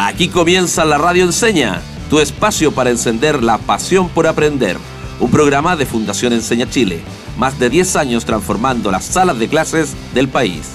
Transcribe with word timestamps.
Aquí 0.00 0.28
comienza 0.28 0.84
la 0.84 0.96
Radio 0.96 1.24
Enseña, 1.24 1.82
tu 2.08 2.20
espacio 2.20 2.70
para 2.70 2.90
encender 2.90 3.42
la 3.42 3.58
pasión 3.58 4.08
por 4.08 4.28
aprender. 4.28 4.76
Un 5.18 5.28
programa 5.28 5.74
de 5.74 5.86
Fundación 5.86 6.32
Enseña 6.32 6.70
Chile, 6.70 7.00
más 7.36 7.58
de 7.58 7.68
10 7.68 7.96
años 7.96 8.24
transformando 8.24 8.92
las 8.92 9.04
salas 9.04 9.40
de 9.40 9.48
clases 9.48 9.96
del 10.14 10.28
país. 10.28 10.70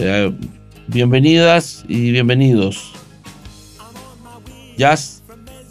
Eh, 0.00 0.32
bienvenidas 0.88 1.84
y 1.86 2.10
bienvenidos. 2.10 2.94
Jazz, 4.76 5.22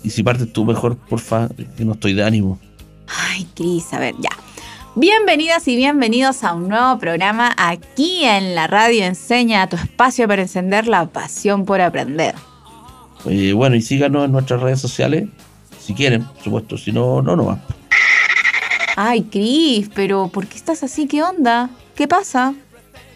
y 0.02 0.12
si 0.12 0.24
partes 0.24 0.54
tú 0.54 0.64
mejor, 0.64 0.96
porfa, 0.96 1.50
que 1.76 1.84
no 1.84 1.92
estoy 1.92 2.14
de 2.14 2.24
ánimo. 2.24 2.58
Ay, 3.08 3.48
Cris, 3.56 3.94
a 3.94 4.00
ver, 4.00 4.16
ya. 4.20 4.30
Bienvenidas 4.96 5.68
y 5.68 5.76
bienvenidos 5.76 6.44
a 6.44 6.54
un 6.54 6.70
nuevo 6.70 6.98
programa 7.00 7.54
aquí 7.58 8.24
en 8.24 8.56
la 8.56 8.68
radio 8.68 9.04
Enseña, 9.04 9.68
tu 9.68 9.76
espacio 9.76 10.28
para 10.28 10.44
encender 10.44 10.88
la 10.88 11.06
pasión 11.08 11.66
por 11.66 11.82
aprender. 11.82 12.34
Eh, 13.26 13.54
bueno, 13.54 13.76
y 13.76 13.82
síganos 13.82 14.26
en 14.26 14.32
nuestras 14.32 14.62
redes 14.62 14.80
sociales, 14.80 15.28
si 15.80 15.94
quieren, 15.94 16.24
por 16.24 16.44
supuesto, 16.44 16.78
si 16.78 16.92
no, 16.92 17.22
no, 17.22 17.36
no 17.36 17.46
va. 17.46 17.60
Ay, 18.96 19.24
Cris, 19.24 19.90
pero 19.94 20.30
¿por 20.30 20.48
qué 20.48 20.56
estás 20.56 20.82
así? 20.84 21.08
¿Qué 21.08 21.22
onda? 21.22 21.70
¿Qué 21.96 22.08
pasa? 22.08 22.54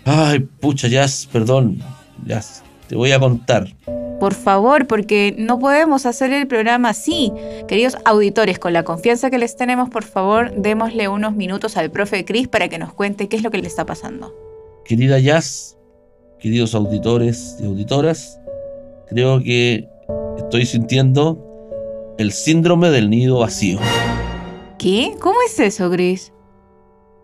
Ay, 0.03 0.39
pucha, 0.39 0.87
Jazz, 0.87 1.29
perdón, 1.31 1.81
Jazz, 2.25 2.63
te 2.87 2.95
voy 2.95 3.11
a 3.13 3.19
contar. 3.19 3.67
Por 4.19 4.33
favor, 4.33 4.85
porque 4.85 5.33
no 5.37 5.59
podemos 5.59 6.05
hacer 6.05 6.33
el 6.33 6.47
programa 6.47 6.89
así. 6.89 7.31
Queridos 7.67 7.97
auditores, 8.03 8.59
con 8.59 8.73
la 8.73 8.83
confianza 8.83 9.29
que 9.29 9.37
les 9.37 9.55
tenemos, 9.55 9.89
por 9.89 10.03
favor, 10.03 10.53
démosle 10.55 11.07
unos 11.07 11.35
minutos 11.35 11.77
al 11.77 11.89
profe 11.89 12.25
Cris 12.25 12.47
para 12.47 12.67
que 12.67 12.77
nos 12.77 12.93
cuente 12.93 13.29
qué 13.29 13.37
es 13.37 13.43
lo 13.43 13.51
que 13.51 13.59
le 13.59 13.67
está 13.67 13.85
pasando. 13.85 14.35
Querida 14.83 15.19
Jazz, 15.19 15.77
queridos 16.39 16.75
auditores 16.75 17.57
y 17.61 17.65
auditoras, 17.65 18.39
creo 19.07 19.41
que 19.41 19.87
estoy 20.37 20.65
sintiendo 20.65 21.45
el 22.17 22.33
síndrome 22.33 22.89
del 22.89 23.09
nido 23.09 23.39
vacío. 23.39 23.79
¿Qué? 24.77 25.13
¿Cómo 25.19 25.37
es 25.45 25.59
eso, 25.59 25.89
Cris? 25.89 26.33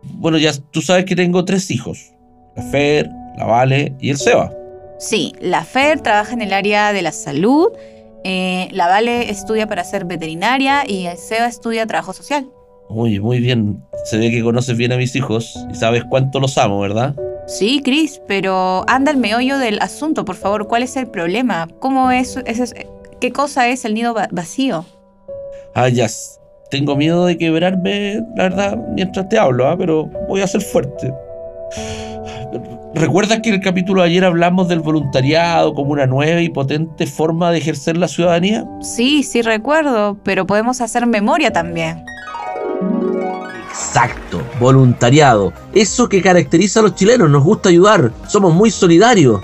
Bueno, 0.03 0.37
ya 0.37 0.51
tú 0.71 0.81
sabes 0.81 1.05
que 1.05 1.15
tengo 1.15 1.43
tres 1.43 1.71
hijos, 1.71 2.13
la 2.55 2.63
Fer, 2.63 3.09
la 3.37 3.45
Vale 3.45 3.95
y 3.99 4.09
el 4.11 4.17
Seba. 4.17 4.53
Sí, 4.97 5.33
la 5.39 5.63
Fer 5.63 5.99
trabaja 6.01 6.33
en 6.33 6.41
el 6.41 6.53
área 6.53 6.93
de 6.93 7.01
la 7.01 7.11
salud, 7.11 7.67
eh, 8.23 8.69
la 8.71 8.87
Vale 8.87 9.29
estudia 9.29 9.67
para 9.67 9.83
ser 9.83 10.05
veterinaria 10.05 10.83
y 10.87 11.05
el 11.07 11.17
Seba 11.17 11.47
estudia 11.47 11.85
trabajo 11.85 12.13
social. 12.13 12.47
Oye, 12.87 13.19
muy 13.19 13.39
bien. 13.39 13.83
Se 14.05 14.17
ve 14.17 14.31
que 14.31 14.43
conoces 14.43 14.77
bien 14.77 14.91
a 14.91 14.97
mis 14.97 15.15
hijos 15.15 15.57
y 15.71 15.75
sabes 15.75 16.03
cuánto 16.09 16.39
los 16.39 16.57
amo, 16.57 16.79
¿verdad? 16.79 17.15
Sí, 17.47 17.81
Cris, 17.83 18.21
pero 18.27 18.83
anda 18.87 19.11
el 19.11 19.17
meollo 19.17 19.57
del 19.57 19.79
asunto, 19.81 20.23
por 20.25 20.35
favor. 20.35 20.67
¿Cuál 20.67 20.83
es 20.83 20.95
el 20.95 21.07
problema? 21.07 21.67
¿Cómo 21.79 22.11
es, 22.11 22.37
es- 22.45 22.73
qué 23.19 23.31
cosa 23.31 23.67
es 23.69 23.85
el 23.85 23.93
nido 23.95 24.13
va- 24.13 24.27
vacío? 24.31 24.85
Ah, 25.73 25.89
ya. 25.89 26.07
Tengo 26.71 26.95
miedo 26.95 27.25
de 27.25 27.37
quebrarme, 27.37 28.21
la 28.35 28.43
verdad, 28.43 28.77
mientras 28.95 29.29
te 29.29 29.37
hablo, 29.37 29.67
¿ah? 29.67 29.75
pero 29.77 30.05
voy 30.27 30.41
a 30.41 30.47
ser 30.47 30.61
fuerte. 30.61 31.13
¿Recuerdas 32.95 33.41
que 33.41 33.49
en 33.49 33.55
el 33.55 33.61
capítulo 33.61 34.01
de 34.01 34.07
ayer 34.07 34.23
hablamos 34.23 34.69
del 34.69 34.79
voluntariado 34.79 35.73
como 35.73 35.91
una 35.91 36.05
nueva 36.05 36.39
y 36.39 36.47
potente 36.47 37.05
forma 37.05 37.51
de 37.51 37.57
ejercer 37.57 37.97
la 37.97 38.07
ciudadanía? 38.07 38.65
Sí, 38.81 39.21
sí 39.23 39.41
recuerdo, 39.41 40.17
pero 40.23 40.47
podemos 40.47 40.79
hacer 40.79 41.05
memoria 41.05 41.51
también. 41.51 42.05
Exacto, 43.67 44.41
voluntariado. 44.61 45.51
Eso 45.73 46.07
que 46.07 46.21
caracteriza 46.21 46.79
a 46.79 46.83
los 46.83 46.95
chilenos, 46.95 47.29
nos 47.29 47.43
gusta 47.43 47.67
ayudar, 47.67 48.13
somos 48.29 48.53
muy 48.53 48.71
solidarios. 48.71 49.41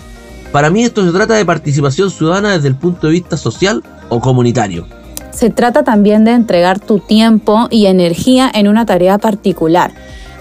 Para 0.54 0.70
mí 0.70 0.84
esto 0.84 1.06
se 1.06 1.12
trata 1.12 1.34
de 1.34 1.44
participación 1.44 2.10
ciudadana 2.10 2.54
desde 2.54 2.70
el 2.70 2.76
punto 2.76 3.08
de 3.08 3.14
vista 3.14 3.36
social 3.36 3.84
o 4.08 4.22
comunitario. 4.22 4.88
Se 5.32 5.50
trata 5.50 5.84
también 5.84 6.24
de 6.24 6.32
entregar 6.32 6.80
tu 6.80 7.00
tiempo 7.00 7.68
y 7.70 7.88
energía 7.88 8.50
en 8.54 8.70
una 8.70 8.86
tarea 8.86 9.18
particular, 9.18 9.92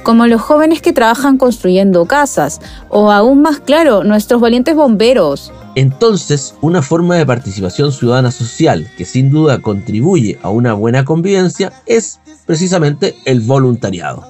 como 0.02 0.26
los 0.26 0.40
jóvenes 0.40 0.82
que 0.82 0.92
trabajan 0.92 1.38
construyendo 1.38 2.06
casas, 2.06 2.60
o 2.88 3.10
aún 3.10 3.42
más 3.42 3.60
claro, 3.60 4.04
nuestros 4.04 4.40
valientes 4.40 4.74
bomberos. 4.74 5.52
Entonces, 5.74 6.54
una 6.60 6.82
forma 6.82 7.16
de 7.16 7.26
participación 7.26 7.92
ciudadana 7.92 8.30
social 8.30 8.90
que 8.96 9.04
sin 9.04 9.30
duda 9.30 9.60
contribuye 9.60 10.38
a 10.42 10.50
una 10.50 10.72
buena 10.72 11.04
convivencia 11.04 11.72
es 11.86 12.20
precisamente 12.46 13.14
el 13.24 13.40
voluntariado. 13.40 14.24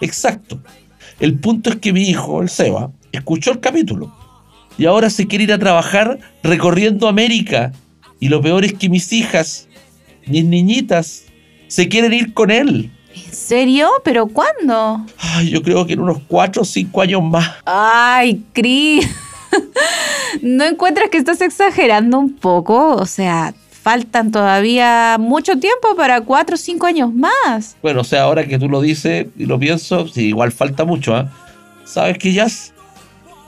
Exacto. 0.00 0.60
El 1.20 1.38
punto 1.38 1.70
es 1.70 1.76
que 1.76 1.92
mi 1.92 2.08
hijo, 2.08 2.42
el 2.42 2.48
Seba, 2.48 2.90
escuchó 3.12 3.52
el 3.52 3.60
capítulo 3.60 4.12
y 4.78 4.86
ahora 4.86 5.08
se 5.10 5.26
quiere 5.26 5.44
ir 5.44 5.52
a 5.52 5.58
trabajar 5.58 6.18
recorriendo 6.42 7.08
América. 7.08 7.72
Y 8.20 8.28
lo 8.28 8.40
peor 8.40 8.64
es 8.64 8.74
que 8.74 8.88
mis 8.88 9.12
hijas, 9.12 9.68
mis 10.26 10.44
niñitas, 10.44 11.24
se 11.68 11.88
quieren 11.88 12.12
ir 12.12 12.34
con 12.34 12.50
él. 12.50 12.92
¿En 13.36 13.42
serio? 13.42 13.90
¿Pero 14.02 14.28
cuándo? 14.28 15.04
Ay, 15.18 15.50
yo 15.50 15.62
creo 15.62 15.86
que 15.86 15.92
en 15.92 16.00
unos 16.00 16.20
cuatro 16.26 16.62
o 16.62 16.64
cinco 16.64 17.02
años 17.02 17.22
más. 17.22 17.56
Ay, 17.66 18.42
Cris. 18.54 19.06
¿No 20.42 20.64
encuentras 20.64 21.10
que 21.10 21.18
estás 21.18 21.42
exagerando 21.42 22.18
un 22.18 22.32
poco? 22.32 22.94
O 22.94 23.04
sea, 23.04 23.52
faltan 23.82 24.30
todavía 24.30 25.18
mucho 25.20 25.58
tiempo 25.58 25.94
para 25.96 26.22
cuatro 26.22 26.54
o 26.54 26.56
cinco 26.56 26.86
años 26.86 27.12
más. 27.12 27.76
Bueno, 27.82 28.00
o 28.00 28.04
sea, 28.04 28.22
ahora 28.22 28.46
que 28.46 28.58
tú 28.58 28.70
lo 28.70 28.80
dices 28.80 29.26
y 29.36 29.44
lo 29.44 29.58
pienso, 29.58 30.08
sí, 30.08 30.28
igual 30.28 30.50
falta 30.50 30.86
mucho, 30.86 31.14
¿ah? 31.14 31.30
¿Sabes 31.84 32.16
qué, 32.16 32.32
Jazz? 32.32 32.72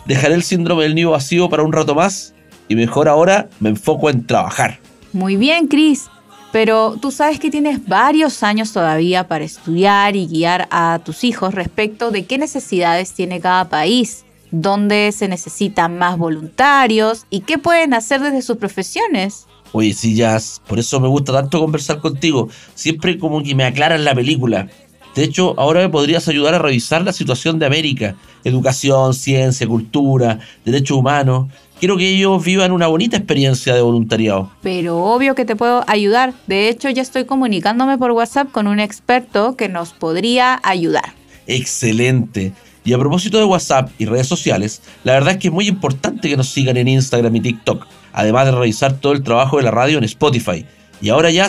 Dejaré 0.05 0.35
el 0.35 0.43
síndrome 0.43 0.83
del 0.83 0.97
nido 0.97 1.13
vacío 1.13 1.49
para 1.49 1.63
un 1.63 1.73
rato 1.73 1.95
más 1.95 2.35
y 2.69 2.77
mejor 2.77 3.09
ahora 3.09 3.49
me 3.59 3.71
enfoco 3.71 4.11
en 4.11 4.27
trabajar. 4.27 4.81
Muy 5.15 5.37
bien, 5.37 5.67
Cris. 5.67 6.11
Pero 6.51 6.97
tú 7.01 7.11
sabes 7.11 7.39
que 7.39 7.51
tienes 7.51 7.87
varios 7.87 8.43
años 8.43 8.73
todavía 8.73 9.29
para 9.29 9.45
estudiar 9.45 10.17
y 10.17 10.27
guiar 10.27 10.67
a 10.71 11.01
tus 11.05 11.25
hijos 11.25 11.55
respecto 11.55 12.11
de 12.11 12.25
qué 12.25 12.39
necesidades 12.39 13.13
tiene 13.13 13.41
cada 13.41 13.69
país, 13.69 14.25
dónde 14.51 15.13
se 15.13 15.29
necesitan 15.29 15.99
más 15.99 16.17
voluntarios 16.17 17.27
y 17.29 17.41
qué 17.41 17.59
pueden 17.59 17.93
hacer 17.93 18.23
desde 18.23 18.41
sus 18.43 18.57
profesiones. 18.57 19.47
Oye, 19.73 19.93
sí, 19.93 20.15
Jazz, 20.15 20.63
por 20.67 20.79
eso 20.79 20.99
me 21.01 21.09
gusta 21.09 21.33
tanto 21.33 21.61
conversar 21.61 22.01
contigo. 22.01 22.49
Siempre 22.75 23.19
como 23.19 23.43
que 23.43 23.55
me 23.55 23.65
aclaran 23.65 24.05
la 24.05 24.15
película. 24.15 24.69
De 25.15 25.25
hecho, 25.25 25.55
ahora 25.59 25.81
me 25.81 25.89
podrías 25.89 26.29
ayudar 26.29 26.55
a 26.55 26.59
revisar 26.59 27.03
la 27.03 27.13
situación 27.13 27.59
de 27.59 27.67
América. 27.67 28.15
Educación, 28.45 29.13
ciencia, 29.15 29.67
cultura, 29.67 30.39
derechos 30.65 30.97
humanos. 30.97 31.49
Quiero 31.79 31.97
que 31.97 32.09
ellos 32.09 32.45
vivan 32.45 32.73
una 32.73 32.89
bonita 32.89 33.17
experiencia 33.17 33.73
de 33.73 33.83
voluntariado. 33.83 34.51
Pero 34.63 34.99
obvio 34.99 35.37
que 35.37 35.45
te 35.45 35.55
puedo 35.55 35.85
ayudar. 35.87 36.35
De 36.49 36.69
hecho, 36.69 36.91
ya 36.91 37.03
estoy 37.03 37.25
comunicándome 37.25 37.99
por 37.99 38.11
WhatsApp 38.11 38.51
con 38.51 38.67
un 38.67 38.81
experto 38.81 39.55
que 39.55 39.69
nos 39.69 39.93
podría 39.93 40.61
ayudar. 40.65 41.13
Excelente. 41.47 42.53
Y 42.85 42.93
a 42.95 42.99
propósito 42.99 43.39
de 43.39 43.45
WhatsApp 43.45 43.91
y 43.97 44.07
redes 44.07 44.27
sociales, 44.27 44.83
la 45.05 45.13
verdad 45.13 45.35
es 45.35 45.39
que 45.39 45.49
es 45.49 45.55
muy 45.55 45.69
importante 45.69 46.29
que 46.29 46.37
nos 46.37 46.49
sigan 46.49 46.77
en 46.77 46.89
Instagram 46.89 47.37
y 47.37 47.41
TikTok, 47.41 47.87
además 48.13 48.47
de 48.47 48.53
revisar 48.53 48.99
todo 48.99 49.13
el 49.13 49.23
trabajo 49.23 49.59
de 49.59 49.63
la 49.63 49.71
radio 49.71 49.99
en 49.99 50.05
Spotify. 50.05 50.67
Y 51.01 51.11
ahora 51.11 51.31
ya, 51.31 51.49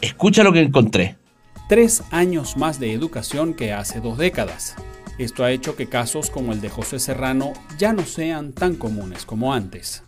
escucha 0.00 0.42
lo 0.42 0.52
que 0.52 0.60
encontré. 0.60 1.16
Tres 1.68 2.02
años 2.12 2.56
más 2.56 2.80
de 2.80 2.92
educación 2.92 3.52
que 3.52 3.72
hace 3.74 4.00
dos 4.00 4.16
décadas. 4.16 4.76
Esto 5.18 5.44
ha 5.44 5.50
hecho 5.50 5.76
que 5.76 5.88
casos 5.88 6.30
como 6.30 6.52
el 6.52 6.60
de 6.60 6.68
José 6.68 6.98
Serrano 6.98 7.52
ya 7.78 7.92
no 7.92 8.04
sean 8.04 8.52
tan 8.52 8.76
comunes 8.76 9.24
como 9.24 9.54
antes. 9.54 10.02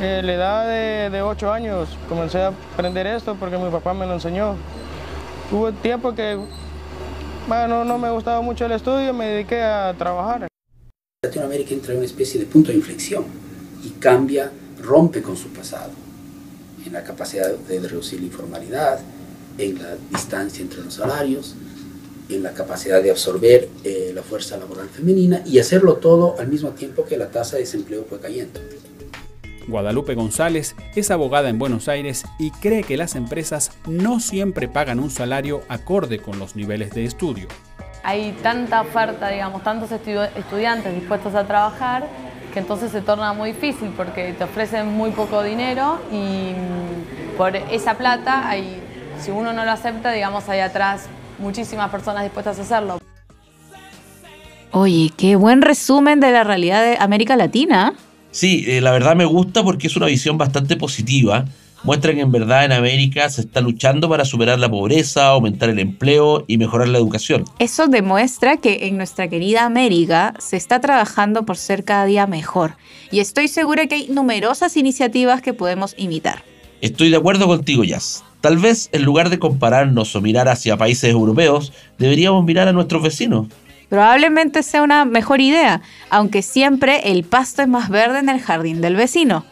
Eh, 0.00 0.22
la 0.24 0.34
edad 0.34 0.66
de, 0.66 1.10
de 1.10 1.22
8 1.22 1.52
años 1.52 1.88
comencé 2.08 2.38
a 2.38 2.48
aprender 2.48 3.06
esto 3.06 3.36
porque 3.38 3.58
mi 3.58 3.70
papá 3.70 3.94
me 3.94 4.06
lo 4.06 4.14
enseñó. 4.14 4.56
Hubo 5.52 5.72
tiempo 5.72 6.14
que 6.14 6.38
bueno, 7.46 7.84
no 7.84 7.98
me 7.98 8.10
gustaba 8.10 8.40
mucho 8.42 8.66
el 8.66 8.72
estudio 8.72 9.10
y 9.10 9.12
me 9.12 9.26
dediqué 9.26 9.60
a 9.62 9.94
trabajar. 9.96 10.46
Latinoamérica 11.24 11.74
entra 11.74 11.92
en 11.92 11.98
una 11.98 12.06
especie 12.06 12.38
de 12.38 12.46
punto 12.46 12.70
de 12.70 12.76
inflexión 12.76 13.24
y 13.82 13.90
cambia, 13.90 14.52
rompe 14.80 15.20
con 15.20 15.36
su 15.36 15.48
pasado, 15.48 15.90
en 16.84 16.92
la 16.92 17.02
capacidad 17.02 17.52
de 17.52 17.80
reducir 17.80 18.20
la 18.20 18.26
informalidad, 18.26 19.00
en 19.58 19.82
la 19.82 19.96
distancia 20.10 20.62
entre 20.62 20.82
los 20.82 20.94
salarios, 20.94 21.56
en 22.30 22.42
la 22.42 22.52
capacidad 22.52 23.02
de 23.02 23.10
absorber 23.10 23.68
eh, 23.84 24.12
la 24.14 24.22
fuerza 24.22 24.56
laboral 24.56 24.88
femenina 24.88 25.42
y 25.46 25.58
hacerlo 25.58 25.94
todo 25.96 26.36
al 26.38 26.48
mismo 26.48 26.70
tiempo 26.70 27.04
que 27.04 27.16
la 27.16 27.28
tasa 27.30 27.56
de 27.56 27.62
desempleo 27.62 28.04
fue 28.08 28.20
cayendo. 28.20 28.60
Guadalupe 29.68 30.14
González 30.14 30.74
es 30.96 31.10
abogada 31.10 31.48
en 31.48 31.58
Buenos 31.58 31.88
Aires 31.88 32.24
y 32.38 32.50
cree 32.50 32.82
que 32.82 32.96
las 32.96 33.14
empresas 33.14 33.70
no 33.86 34.18
siempre 34.18 34.66
pagan 34.68 34.98
un 34.98 35.10
salario 35.10 35.62
acorde 35.68 36.18
con 36.20 36.38
los 36.38 36.56
niveles 36.56 36.90
de 36.92 37.04
estudio. 37.04 37.46
Hay 38.02 38.32
tanta 38.42 38.80
oferta, 38.80 39.28
digamos, 39.28 39.62
tantos 39.62 39.90
estu- 39.90 40.28
estudiantes 40.36 40.94
dispuestos 40.94 41.34
a 41.34 41.46
trabajar 41.46 42.08
que 42.52 42.58
entonces 42.58 42.90
se 42.90 43.00
torna 43.00 43.32
muy 43.32 43.52
difícil 43.52 43.92
porque 43.96 44.32
te 44.32 44.42
ofrecen 44.42 44.88
muy 44.88 45.10
poco 45.12 45.42
dinero 45.44 46.00
y 46.10 46.50
mm, 46.52 47.36
por 47.36 47.54
esa 47.54 47.96
plata, 47.96 48.48
hay, 48.48 48.80
si 49.20 49.30
uno 49.30 49.52
no 49.52 49.64
lo 49.64 49.70
acepta, 49.70 50.10
digamos, 50.10 50.48
hay 50.48 50.60
atrás 50.60 51.02
muchísimas 51.40 51.90
personas 51.90 52.22
dispuestas 52.22 52.58
a 52.58 52.62
hacerlo. 52.62 52.98
Oye, 54.72 55.10
qué 55.16 55.34
buen 55.34 55.62
resumen 55.62 56.20
de 56.20 56.30
la 56.30 56.44
realidad 56.44 56.84
de 56.84 56.96
América 57.00 57.36
Latina. 57.36 57.94
Sí, 58.30 58.64
eh, 58.68 58.80
la 58.80 58.92
verdad 58.92 59.16
me 59.16 59.24
gusta 59.24 59.64
porque 59.64 59.88
es 59.88 59.96
una 59.96 60.06
visión 60.06 60.38
bastante 60.38 60.76
positiva. 60.76 61.44
Muestra 61.82 62.14
que 62.14 62.20
en 62.20 62.30
verdad 62.30 62.66
en 62.66 62.72
América 62.72 63.28
se 63.30 63.40
está 63.40 63.62
luchando 63.62 64.08
para 64.08 64.24
superar 64.26 64.58
la 64.58 64.70
pobreza, 64.70 65.28
aumentar 65.28 65.70
el 65.70 65.78
empleo 65.78 66.44
y 66.46 66.58
mejorar 66.58 66.88
la 66.88 66.98
educación. 66.98 67.44
Eso 67.58 67.88
demuestra 67.88 68.58
que 68.58 68.86
en 68.86 68.98
nuestra 68.98 69.28
querida 69.28 69.64
América 69.64 70.34
se 70.38 70.58
está 70.58 70.80
trabajando 70.80 71.46
por 71.46 71.56
ser 71.56 71.84
cada 71.84 72.04
día 72.04 72.26
mejor. 72.26 72.76
Y 73.10 73.20
estoy 73.20 73.48
segura 73.48 73.86
que 73.86 73.94
hay 73.94 74.08
numerosas 74.08 74.76
iniciativas 74.76 75.40
que 75.40 75.54
podemos 75.54 75.94
imitar. 75.96 76.44
Estoy 76.82 77.10
de 77.10 77.16
acuerdo 77.16 77.46
contigo, 77.46 77.82
Jazz. 77.82 78.22
Tal 78.40 78.56
vez 78.56 78.88
en 78.92 79.02
lugar 79.02 79.28
de 79.28 79.38
compararnos 79.38 80.16
o 80.16 80.20
mirar 80.20 80.48
hacia 80.48 80.76
países 80.76 81.10
europeos, 81.10 81.72
deberíamos 81.98 82.44
mirar 82.44 82.68
a 82.68 82.72
nuestros 82.72 83.02
vecinos. 83.02 83.48
Probablemente 83.90 84.62
sea 84.62 84.82
una 84.82 85.04
mejor 85.04 85.40
idea, 85.40 85.82
aunque 86.10 86.42
siempre 86.42 87.10
el 87.10 87.24
pasto 87.24 87.62
es 87.62 87.68
más 87.68 87.90
verde 87.90 88.20
en 88.20 88.28
el 88.28 88.40
jardín 88.40 88.80
del 88.80 88.96
vecino. 88.96 89.44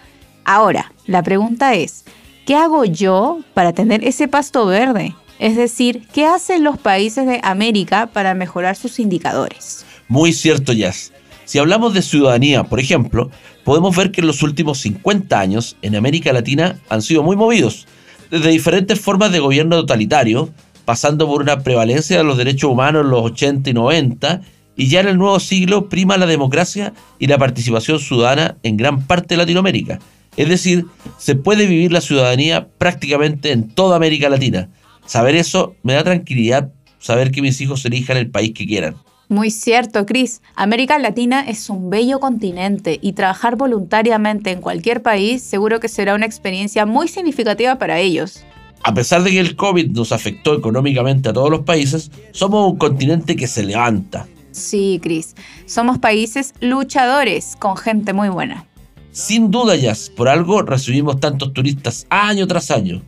Ahora, 0.45 0.93
la 1.07 1.23
pregunta 1.23 1.75
es, 1.75 2.05
¿qué 2.47 2.55
hago 2.55 2.85
yo 2.85 3.41
para 3.53 3.73
tener 3.73 4.05
ese 4.05 4.29
pasto 4.29 4.65
verde? 4.65 5.15
Es 5.39 5.57
decir, 5.57 6.07
¿qué 6.13 6.25
hacen 6.27 6.65
los 6.65 6.79
países 6.79 7.27
de 7.27 7.41
América 7.43 8.07
para 8.13 8.35
mejorar 8.35 8.77
sus 8.77 8.99
indicadores? 8.99 9.85
Muy 10.09 10.33
cierto, 10.33 10.73
Jazz. 10.73 11.13
Si 11.45 11.59
hablamos 11.59 11.95
de 11.95 12.03
ciudadanía, 12.03 12.65
por 12.65 12.81
ejemplo, 12.81 13.31
podemos 13.65 13.97
ver 13.97 14.13
que 14.13 14.21
en 14.21 14.27
los 14.27 14.43
últimos 14.43 14.79
50 14.79 15.39
años 15.39 15.77
en 15.83 15.97
América 15.97 16.33
Latina 16.33 16.79
han 16.89 17.03
sido 17.03 17.23
muy 17.23 17.37
movidos, 17.37 17.87
desde 18.31 18.51
diferentes 18.51 19.01
formas 19.01 19.33
de 19.33 19.41
gobierno 19.41 19.77
totalitario, 19.77 20.51
pasando 20.85 21.27
por 21.27 21.43
una 21.43 21.61
prevalencia 21.61 22.19
de 22.19 22.25
los 22.25 22.37
derechos 22.37 22.71
humanos 22.71 23.05
en 23.05 23.11
los 23.11 23.23
80 23.23 23.71
y 23.71 23.75
90, 23.75 24.41
y 24.77 24.89
ya 24.89 25.01
en 25.01 25.09
el 25.09 25.19
nuevo 25.19 25.41
siglo 25.41 25.89
prima 25.89 26.17
la 26.17 26.27
democracia 26.27 26.95
y 27.19 27.27
la 27.27 27.37
participación 27.37 27.99
ciudadana 27.99 28.57
en 28.63 28.77
gran 28.77 29.07
parte 29.07 29.35
de 29.35 29.39
Latinoamérica. 29.39 29.99
Es 30.37 30.49
decir, 30.49 30.87
se 31.19 31.35
puede 31.35 31.67
vivir 31.67 31.91
la 31.91 32.01
ciudadanía 32.01 32.69
prácticamente 32.79 33.51
en 33.51 33.69
toda 33.69 33.97
América 33.97 34.29
Latina. 34.29 34.69
Saber 35.05 35.35
eso 35.35 35.75
me 35.83 35.95
da 35.95 36.05
tranquilidad, 36.05 36.71
saber 37.01 37.33
que 37.33 37.43
mis 37.43 37.61
hijos 37.61 37.85
elijan 37.85 38.17
el 38.17 38.31
país 38.31 38.53
que 38.55 38.67
quieran. 38.67 38.95
Muy 39.29 39.51
cierto, 39.51 40.07
Chris. 40.07 40.41
América 40.57 40.99
Latina 40.99 41.45
es 41.47 41.69
un 41.69 41.91
bello 41.91 42.19
continente 42.19 42.99
y 43.03 43.13
trabajar 43.13 43.57
voluntariamente 43.57 44.51
en 44.51 44.63
cualquier 44.63 45.03
país 45.03 45.43
seguro 45.43 45.81
que 45.81 45.89
será 45.89 46.15
una 46.15 46.25
experiencia 46.25 46.87
muy 46.87 47.09
significativa 47.09 47.77
para 47.77 47.99
ellos. 47.99 48.43
A 48.83 48.95
pesar 48.95 49.23
de 49.23 49.31
que 49.31 49.41
el 49.41 49.55
COVID 49.55 49.91
nos 49.91 50.13
afectó 50.13 50.55
económicamente 50.55 51.29
a 51.29 51.35
todos 51.35 51.51
los 51.51 51.61
países, 51.61 52.11
somos 52.33 52.73
un 52.73 52.79
continente 52.79 53.37
que 53.37 53.47
se 53.47 53.65
levanta. 53.65 54.27
Sí, 54.51 54.99
Chris. 55.03 55.35
Somos 55.67 55.99
países 55.99 56.55
luchadores 56.61 57.55
con 57.59 57.77
gente 57.77 58.15
muy 58.15 58.31
buena. 58.31 58.65
Sin 59.13 59.51
duda, 59.51 59.77
Jazz, 59.77 60.11
por 60.11 60.29
algo 60.29 60.63
recibimos 60.63 61.21
tantos 61.21 61.53
turistas 61.53 62.07
año 62.09 62.47
tras 62.47 62.71
año. 62.71 63.03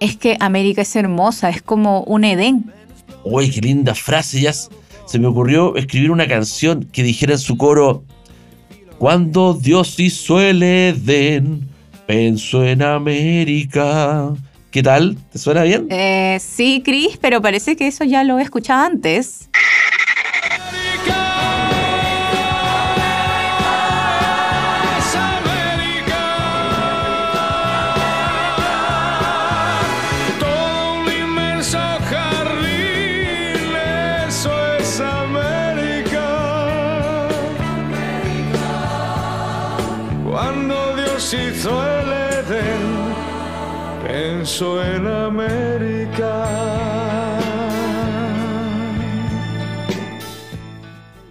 Es 0.00 0.16
que 0.16 0.36
América 0.40 0.82
es 0.82 0.96
hermosa, 0.96 1.50
es 1.50 1.60
como 1.60 2.02
un 2.04 2.24
Edén. 2.24 2.72
Uy, 3.24 3.50
qué 3.50 3.60
linda 3.60 3.94
frase, 3.94 4.40
Jazz. 4.40 4.70
Se 5.06 5.18
me 5.18 5.28
ocurrió 5.28 5.76
escribir 5.76 6.10
una 6.10 6.26
canción 6.26 6.84
que 6.92 7.02
dijera 7.02 7.32
en 7.34 7.38
su 7.38 7.56
coro: 7.56 8.04
Cuando 8.98 9.54
Dios 9.54 9.98
hizo 9.98 10.40
el 10.40 10.62
Edén, 10.62 11.68
pensó 12.06 12.64
en 12.64 12.82
América. 12.82 14.32
¿Qué 14.70 14.82
tal? 14.82 15.16
¿Te 15.32 15.38
suena 15.38 15.62
bien? 15.62 15.86
Eh, 15.90 16.38
sí, 16.40 16.82
Chris, 16.84 17.16
pero 17.18 17.40
parece 17.40 17.76
que 17.76 17.86
eso 17.86 18.04
ya 18.04 18.24
lo 18.24 18.38
he 18.38 18.42
escuchado 18.42 18.84
antes. 18.84 19.48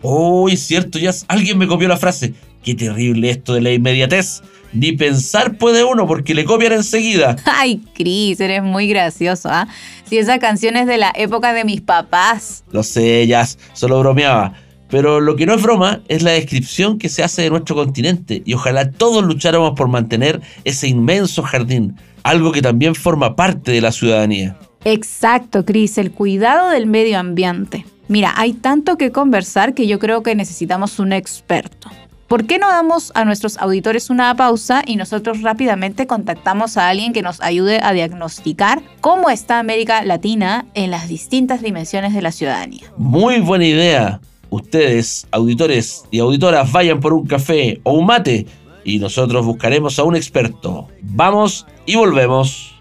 Uy, 0.08 0.56
cierto, 0.56 1.00
Jazz. 1.00 1.26
Alguien 1.28 1.58
me 1.58 1.68
copió 1.68 1.88
la 1.88 1.98
frase. 1.98 2.36
Qué 2.64 2.76
terrible 2.76 3.32
esto 3.32 3.56
de 3.56 3.62
la 3.62 3.72
inmediatez. 3.72 4.44
Ni 4.72 4.92
pensar 4.92 5.58
puede 5.58 5.84
uno 5.84 6.06
porque 6.06 6.36
le 6.36 6.46
copian 6.46 6.74
enseguida. 6.74 7.38
Ay, 7.46 7.82
Chris, 7.96 8.40
eres 8.40 8.62
muy 8.62 8.88
gracioso, 8.88 9.50
¿ah? 9.50 9.68
Si 10.08 10.20
esa 10.20 10.38
canción 10.38 10.78
es 10.78 10.86
de 10.86 10.98
la 10.98 11.12
época 11.16 11.54
de 11.54 11.64
mis 11.64 11.82
papás. 11.82 12.64
Lo 12.72 12.84
sé, 12.84 13.26
Jazz, 13.26 13.58
solo 13.74 14.00
bromeaba. 14.00 14.54
Pero 14.90 15.20
lo 15.20 15.36
que 15.36 15.48
no 15.48 15.56
es 15.56 15.64
broma 15.64 16.02
es 16.08 16.22
la 16.22 16.32
descripción 16.32 17.00
que 17.00 17.10
se 17.10 17.24
hace 17.24 17.42
de 17.42 17.50
nuestro 17.50 17.76
continente 17.76 18.44
y 18.46 18.54
ojalá 18.54 18.92
todos 18.92 19.24
lucháramos 19.24 19.72
por 19.76 19.88
mantener 19.88 20.42
ese 20.64 20.88
inmenso 20.88 21.42
jardín, 21.42 21.96
algo 22.22 22.52
que 22.52 22.62
también 22.62 22.94
forma 22.94 23.36
parte 23.36 23.72
de 23.72 23.82
la 23.82 23.92
ciudadanía. 23.92 24.56
Exacto, 24.84 25.66
Chris, 25.66 25.98
el 25.98 26.12
cuidado 26.12 26.70
del 26.70 26.86
medio 26.86 27.18
ambiente. 27.18 27.86
Mira, 28.08 28.34
hay 28.36 28.54
tanto 28.54 28.98
que 28.98 29.12
conversar 29.12 29.74
que 29.74 29.88
yo 29.88 30.00
creo 30.00 30.24
que 30.24 30.36
necesitamos 30.36 31.00
un 31.00 31.14
experto. 31.14 31.90
¿Por 32.28 32.48
qué 32.48 32.58
no 32.58 32.68
damos 32.70 33.12
a 33.14 33.24
nuestros 33.24 33.58
auditores 33.58 34.10
una 34.10 34.36
pausa 34.36 34.82
y 34.86 34.96
nosotros 34.96 35.44
rápidamente 35.44 36.08
contactamos 36.08 36.76
a 36.76 36.90
alguien 36.90 37.14
que 37.14 37.22
nos 37.22 37.40
ayude 37.40 37.80
a 37.84 37.94
diagnosticar 37.94 38.82
cómo 39.00 39.30
está 39.30 39.60
América 39.60 40.04
Latina 40.04 40.66
en 40.74 40.90
las 40.90 41.08
distintas 41.08 41.62
dimensiones 41.62 42.16
de 42.16 42.24
la 42.24 42.32
ciudadanía? 42.32 42.92
Muy 42.98 43.42
buena 43.42 43.66
idea. 43.66 44.22
Ustedes, 44.50 45.28
auditores 45.32 46.04
y 46.10 46.20
auditoras, 46.20 46.72
vayan 46.72 47.00
por 47.00 47.14
un 47.14 47.28
café 47.28 47.80
o 47.84 47.94
un 47.94 48.08
mate 48.08 48.48
y 48.84 48.98
nosotros 48.98 49.46
buscaremos 49.46 50.00
a 50.00 50.04
un 50.04 50.16
experto. 50.16 50.88
Vamos 51.02 51.68
y 51.86 51.96
volvemos. 51.96 52.75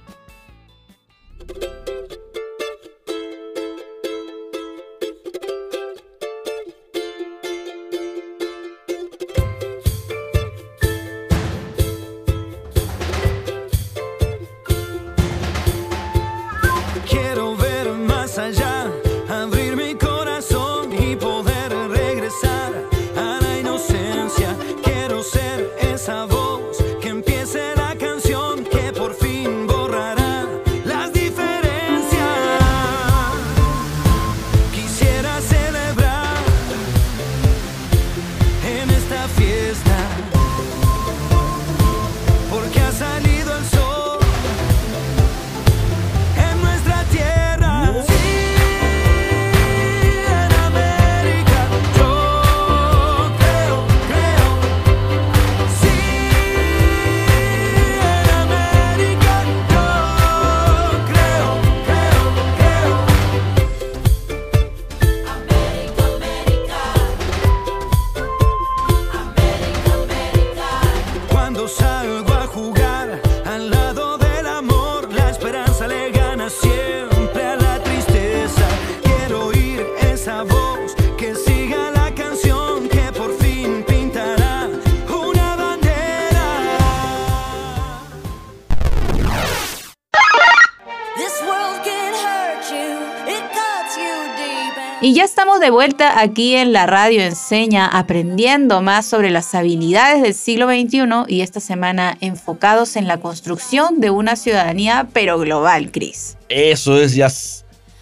Vuelta 95.84 96.18
aquí 96.18 96.54
en 96.54 96.72
la 96.72 96.86
radio 96.86 97.20
Enseña, 97.20 97.86
aprendiendo 97.86 98.80
más 98.80 99.04
sobre 99.04 99.28
las 99.28 99.54
habilidades 99.54 100.22
del 100.22 100.32
siglo 100.32 100.66
XXI 100.66 101.26
y 101.28 101.42
esta 101.42 101.60
semana 101.60 102.16
enfocados 102.22 102.96
en 102.96 103.06
la 103.06 103.18
construcción 103.18 104.00
de 104.00 104.08
una 104.08 104.34
ciudadanía, 104.34 105.08
pero 105.12 105.38
global, 105.38 105.90
Cris. 105.92 106.38
Eso 106.48 106.98
es, 106.98 107.14
ya. 107.14 107.28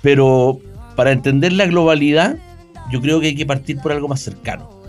Pero 0.00 0.60
para 0.94 1.10
entender 1.10 1.54
la 1.54 1.66
globalidad, 1.66 2.36
yo 2.92 3.00
creo 3.00 3.18
que 3.18 3.26
hay 3.26 3.34
que 3.34 3.46
partir 3.46 3.78
por 3.78 3.90
algo 3.90 4.06
más 4.06 4.20
cercano 4.20 4.81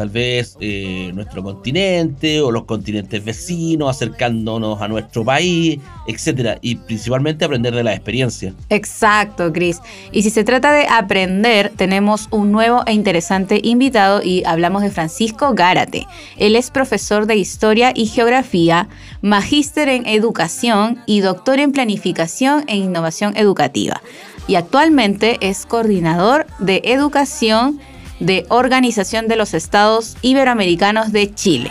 tal 0.00 0.08
vez 0.08 0.56
eh, 0.62 1.10
nuestro 1.12 1.42
continente 1.42 2.40
o 2.40 2.50
los 2.50 2.64
continentes 2.64 3.22
vecinos, 3.22 3.90
acercándonos 3.90 4.80
a 4.80 4.88
nuestro 4.88 5.26
país, 5.26 5.78
etcétera, 6.06 6.56
y 6.62 6.76
principalmente 6.76 7.44
aprender 7.44 7.74
de 7.74 7.84
la 7.84 7.92
experiencia. 7.92 8.54
Exacto, 8.70 9.52
Cris. 9.52 9.78
Y 10.10 10.22
si 10.22 10.30
se 10.30 10.42
trata 10.42 10.72
de 10.72 10.86
aprender, 10.86 11.70
tenemos 11.76 12.28
un 12.30 12.50
nuevo 12.50 12.82
e 12.86 12.94
interesante 12.94 13.60
invitado 13.62 14.22
y 14.24 14.42
hablamos 14.46 14.80
de 14.80 14.90
Francisco 14.90 15.52
Gárate. 15.52 16.06
Él 16.38 16.56
es 16.56 16.70
profesor 16.70 17.26
de 17.26 17.36
Historia 17.36 17.92
y 17.94 18.06
Geografía, 18.06 18.88
magíster 19.20 19.90
en 19.90 20.06
Educación 20.06 21.02
y 21.04 21.20
doctor 21.20 21.58
en 21.58 21.72
Planificación 21.72 22.64
e 22.68 22.76
Innovación 22.76 23.36
Educativa. 23.36 24.00
Y 24.48 24.54
actualmente 24.54 25.36
es 25.42 25.66
coordinador 25.66 26.46
de 26.58 26.80
Educación 26.86 27.78
de 28.20 28.44
Organización 28.50 29.28
de 29.28 29.36
los 29.36 29.54
Estados 29.54 30.16
Iberoamericanos 30.22 31.10
de 31.10 31.34
Chile. 31.34 31.70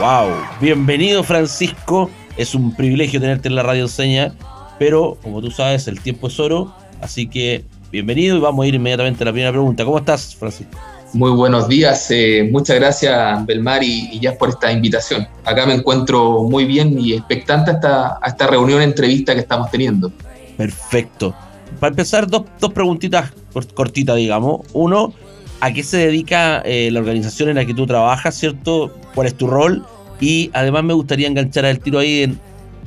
¡Wow! 0.00 0.30
Bienvenido 0.60 1.22
Francisco, 1.22 2.10
es 2.36 2.54
un 2.54 2.74
privilegio 2.74 3.20
tenerte 3.20 3.48
en 3.48 3.54
la 3.54 3.62
radio 3.62 3.82
enseña, 3.82 4.32
pero 4.78 5.18
como 5.22 5.40
tú 5.40 5.50
sabes 5.50 5.86
el 5.86 6.00
tiempo 6.00 6.28
es 6.28 6.40
oro, 6.40 6.74
así 7.02 7.28
que 7.28 7.64
bienvenido 7.92 8.36
y 8.36 8.40
vamos 8.40 8.64
a 8.64 8.68
ir 8.68 8.74
inmediatamente 8.74 9.22
a 9.22 9.26
la 9.26 9.32
primera 9.32 9.52
pregunta. 9.52 9.84
¿Cómo 9.84 9.98
estás 9.98 10.34
Francisco? 10.34 10.78
Muy 11.12 11.32
buenos 11.32 11.68
días, 11.68 12.10
eh, 12.10 12.48
muchas 12.50 12.76
gracias 12.76 13.44
Belmar 13.44 13.82
y, 13.82 14.08
y 14.12 14.20
ya 14.20 14.38
por 14.38 14.48
esta 14.48 14.72
invitación. 14.72 15.28
Acá 15.44 15.66
me 15.66 15.74
encuentro 15.74 16.44
muy 16.44 16.64
bien 16.64 16.98
y 16.98 17.12
expectante 17.14 17.72
a 17.72 17.74
esta, 17.74 18.18
a 18.22 18.28
esta 18.28 18.46
reunión 18.46 18.80
entrevista 18.80 19.34
que 19.34 19.40
estamos 19.40 19.70
teniendo. 19.70 20.10
Perfecto. 20.56 21.34
Para 21.78 21.90
empezar, 21.90 22.26
dos, 22.26 22.44
dos 22.58 22.72
preguntitas 22.72 23.32
cortitas, 23.74 24.16
digamos. 24.16 24.66
Uno, 24.72 25.12
a 25.60 25.72
qué 25.72 25.82
se 25.82 25.98
dedica 25.98 26.62
eh, 26.64 26.90
la 26.90 27.00
organización 27.00 27.50
en 27.50 27.56
la 27.56 27.64
que 27.64 27.74
tú 27.74 27.86
trabajas, 27.86 28.34
¿cierto? 28.34 28.94
¿Cuál 29.14 29.26
es 29.26 29.34
tu 29.34 29.46
rol? 29.46 29.84
Y 30.20 30.50
además 30.52 30.84
me 30.84 30.94
gustaría 30.94 31.28
enganchar 31.28 31.64
al 31.64 31.78
tiro 31.78 31.98
ahí 31.98 32.22
en 32.22 32.38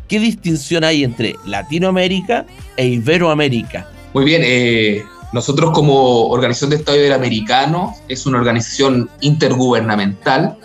qué 0.08 0.20
distinción 0.20 0.84
hay 0.84 1.04
entre 1.04 1.36
Latinoamérica 1.46 2.46
e 2.78 2.88
Iberoamérica. 2.88 3.88
Muy 4.14 4.26
bien, 4.26 4.42
eh, 4.46 5.04
nosotros 5.34 5.72
como 5.72 6.28
Organización 6.28 6.70
de 6.72 6.76
Estado 6.78 6.98
Iberoamericano 7.00 7.96
es 8.08 8.26
una 8.26 8.38
organización 8.38 9.10
intergubernamental 9.22 10.58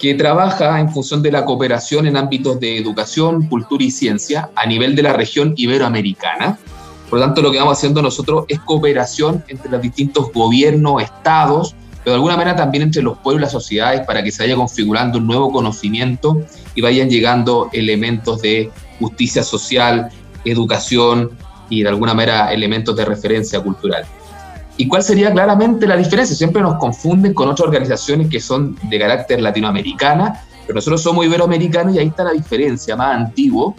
que 0.00 0.14
trabaja 0.14 0.78
en 0.78 0.92
función 0.92 1.22
de 1.22 1.32
la 1.32 1.44
cooperación 1.44 2.06
en 2.06 2.16
ámbitos 2.16 2.60
de 2.60 2.78
educación, 2.78 3.48
cultura 3.48 3.82
y 3.82 3.90
ciencia 3.90 4.50
a 4.54 4.66
nivel 4.66 4.94
de 4.94 5.02
la 5.02 5.14
región 5.14 5.54
iberoamericana. 5.56 6.58
Por 7.08 7.18
lo 7.18 7.24
tanto, 7.24 7.42
lo 7.42 7.52
que 7.52 7.58
vamos 7.58 7.78
haciendo 7.78 8.02
nosotros 8.02 8.44
es 8.48 8.60
cooperación 8.60 9.44
entre 9.48 9.70
los 9.70 9.80
distintos 9.80 10.32
gobiernos, 10.32 11.02
estados, 11.02 11.74
pero 12.02 12.12
de 12.12 12.14
alguna 12.16 12.36
manera 12.36 12.56
también 12.56 12.82
entre 12.82 13.02
los 13.02 13.18
pueblos 13.18 13.40
y 13.40 13.44
las 13.44 13.52
sociedades 13.52 14.06
para 14.06 14.22
que 14.22 14.30
se 14.30 14.42
vaya 14.42 14.56
configurando 14.56 15.18
un 15.18 15.26
nuevo 15.26 15.50
conocimiento 15.50 16.42
y 16.74 16.82
vayan 16.82 17.08
llegando 17.08 17.70
elementos 17.72 18.42
de 18.42 18.70
justicia 18.98 19.42
social, 19.42 20.10
educación 20.44 21.30
y 21.70 21.82
de 21.82 21.88
alguna 21.88 22.14
manera 22.14 22.52
elementos 22.52 22.94
de 22.96 23.04
referencia 23.04 23.60
cultural. 23.60 24.04
¿Y 24.76 24.88
cuál 24.88 25.02
sería 25.02 25.32
claramente 25.32 25.86
la 25.86 25.96
diferencia? 25.96 26.36
Siempre 26.36 26.60
nos 26.60 26.78
confunden 26.78 27.32
con 27.32 27.48
otras 27.48 27.68
organizaciones 27.68 28.28
que 28.28 28.40
son 28.40 28.76
de 28.82 28.98
carácter 28.98 29.40
latinoamericana, 29.40 30.42
pero 30.66 30.74
nosotros 30.74 31.00
somos 31.00 31.24
iberoamericanos 31.24 31.94
y 31.94 32.00
ahí 32.00 32.08
está 32.08 32.24
la 32.24 32.32
diferencia, 32.32 32.96
más 32.96 33.16
antiguo, 33.16 33.76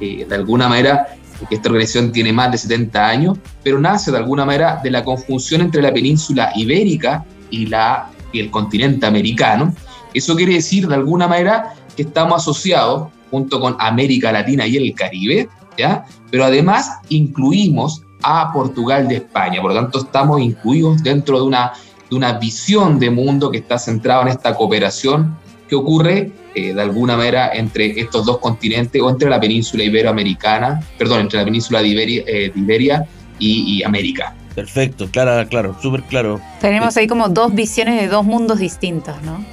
eh, 0.00 0.24
de 0.26 0.34
alguna 0.34 0.68
manera 0.68 1.08
porque 1.38 1.56
esta 1.56 1.68
organización 1.68 2.12
tiene 2.12 2.32
más 2.32 2.50
de 2.50 2.58
70 2.58 3.06
años, 3.06 3.38
pero 3.62 3.78
nace 3.80 4.10
de 4.10 4.18
alguna 4.18 4.44
manera 4.44 4.80
de 4.82 4.90
la 4.90 5.04
conjunción 5.04 5.60
entre 5.60 5.82
la 5.82 5.92
península 5.92 6.52
ibérica 6.54 7.24
y, 7.50 7.66
la, 7.66 8.10
y 8.32 8.40
el 8.40 8.50
continente 8.50 9.06
americano. 9.06 9.74
Eso 10.14 10.34
quiere 10.34 10.54
decir 10.54 10.88
de 10.88 10.94
alguna 10.94 11.28
manera 11.28 11.74
que 11.96 12.02
estamos 12.02 12.42
asociados 12.42 13.08
junto 13.30 13.60
con 13.60 13.76
América 13.78 14.32
Latina 14.32 14.66
y 14.66 14.76
el 14.76 14.94
Caribe, 14.94 15.48
¿ya? 15.76 16.04
pero 16.30 16.44
además 16.44 16.90
incluimos 17.08 18.02
a 18.22 18.52
Portugal 18.52 19.06
de 19.06 19.16
España, 19.16 19.60
por 19.60 19.72
lo 19.72 19.80
tanto 19.80 20.00
estamos 20.00 20.40
incluidos 20.40 21.02
dentro 21.02 21.38
de 21.38 21.46
una, 21.46 21.72
de 22.10 22.16
una 22.16 22.32
visión 22.32 22.98
de 22.98 23.10
mundo 23.10 23.50
que 23.50 23.58
está 23.58 23.78
centrada 23.78 24.22
en 24.22 24.28
esta 24.28 24.54
cooperación 24.54 25.36
que 25.68 25.76
ocurre 25.76 26.30
eh, 26.54 26.72
de 26.72 26.82
alguna 26.82 27.16
manera 27.16 27.50
entre 27.54 28.00
estos 28.00 28.24
dos 28.26 28.38
continentes 28.38 29.00
o 29.00 29.10
entre 29.10 29.28
la 29.28 29.38
península 29.38 29.84
iberoamericana, 29.84 30.82
perdón, 30.96 31.20
entre 31.20 31.38
la 31.38 31.44
península 31.44 31.82
de 31.82 31.88
Iberia, 31.88 32.22
eh, 32.26 32.50
de 32.54 32.60
Iberia 32.60 33.06
y, 33.38 33.78
y, 33.78 33.82
América. 33.84 34.34
Perfecto, 34.54 35.08
claro, 35.10 35.48
claro, 35.48 35.76
súper 35.80 36.02
claro. 36.02 36.40
Tenemos 36.60 36.96
ahí 36.96 37.06
como 37.06 37.28
dos 37.28 37.54
visiones 37.54 38.00
de 38.00 38.08
dos 38.08 38.24
mundos 38.24 38.58
distintos, 38.58 39.14
¿no? 39.22 39.44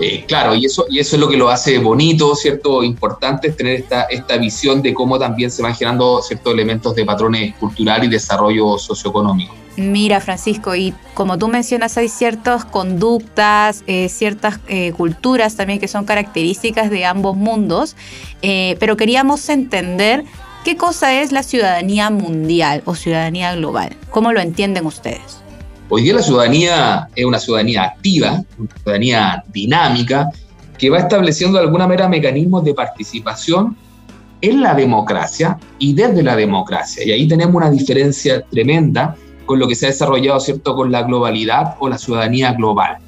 Eh, 0.00 0.24
claro, 0.26 0.54
y 0.54 0.64
eso, 0.64 0.86
y 0.88 1.00
eso 1.00 1.16
es 1.16 1.20
lo 1.20 1.28
que 1.28 1.36
lo 1.36 1.50
hace 1.50 1.78
bonito, 1.78 2.34
¿cierto? 2.34 2.82
Importante 2.82 3.48
es 3.48 3.56
tener 3.56 3.74
esta, 3.74 4.02
esta 4.04 4.36
visión 4.38 4.80
de 4.80 4.94
cómo 4.94 5.18
también 5.18 5.50
se 5.50 5.62
van 5.62 5.74
generando 5.74 6.22
ciertos 6.22 6.52
elementos 6.52 6.94
de 6.94 7.04
patrones 7.04 7.54
cultural 7.56 8.04
y 8.04 8.08
desarrollo 8.08 8.78
socioeconómico. 8.78 9.54
Mira, 9.76 10.20
Francisco, 10.20 10.74
y 10.74 10.92
como 11.14 11.38
tú 11.38 11.48
mencionas, 11.48 11.96
hay 11.96 12.08
ciertas 12.08 12.66
conductas, 12.66 13.84
eh, 13.86 14.10
ciertas 14.10 14.60
eh, 14.68 14.92
culturas 14.92 15.56
también 15.56 15.80
que 15.80 15.88
son 15.88 16.04
características 16.04 16.90
de 16.90 17.06
ambos 17.06 17.36
mundos, 17.36 17.96
eh, 18.42 18.76
pero 18.80 18.98
queríamos 18.98 19.48
entender 19.48 20.24
qué 20.62 20.76
cosa 20.76 21.22
es 21.22 21.32
la 21.32 21.42
ciudadanía 21.42 22.10
mundial 22.10 22.82
o 22.84 22.94
ciudadanía 22.94 23.54
global. 23.54 23.96
¿Cómo 24.10 24.32
lo 24.32 24.40
entienden 24.40 24.84
ustedes? 24.84 25.40
Hoy 25.88 26.02
día 26.02 26.14
la 26.14 26.22
ciudadanía 26.22 27.08
es 27.14 27.24
una 27.24 27.38
ciudadanía 27.38 27.84
activa, 27.84 28.44
una 28.58 28.76
ciudadanía 28.76 29.44
dinámica, 29.52 30.28
que 30.76 30.90
va 30.90 30.98
estableciendo 30.98 31.58
de 31.58 31.64
alguna 31.64 31.86
manera 31.86 32.08
mecanismos 32.08 32.62
de 32.64 32.74
participación 32.74 33.76
en 34.42 34.60
la 34.60 34.74
democracia 34.74 35.56
y 35.78 35.94
desde 35.94 36.22
la 36.22 36.36
democracia. 36.36 37.04
Y 37.04 37.12
ahí 37.12 37.26
tenemos 37.26 37.54
una 37.54 37.70
diferencia 37.70 38.42
tremenda 38.50 39.16
con 39.46 39.58
lo 39.58 39.68
que 39.68 39.74
se 39.74 39.86
ha 39.86 39.90
desarrollado, 39.90 40.40
¿cierto?, 40.40 40.74
con 40.74 40.90
la 40.90 41.02
globalidad 41.02 41.76
o 41.80 41.88
la 41.88 41.98
ciudadanía 41.98 42.52
global. 42.52 42.98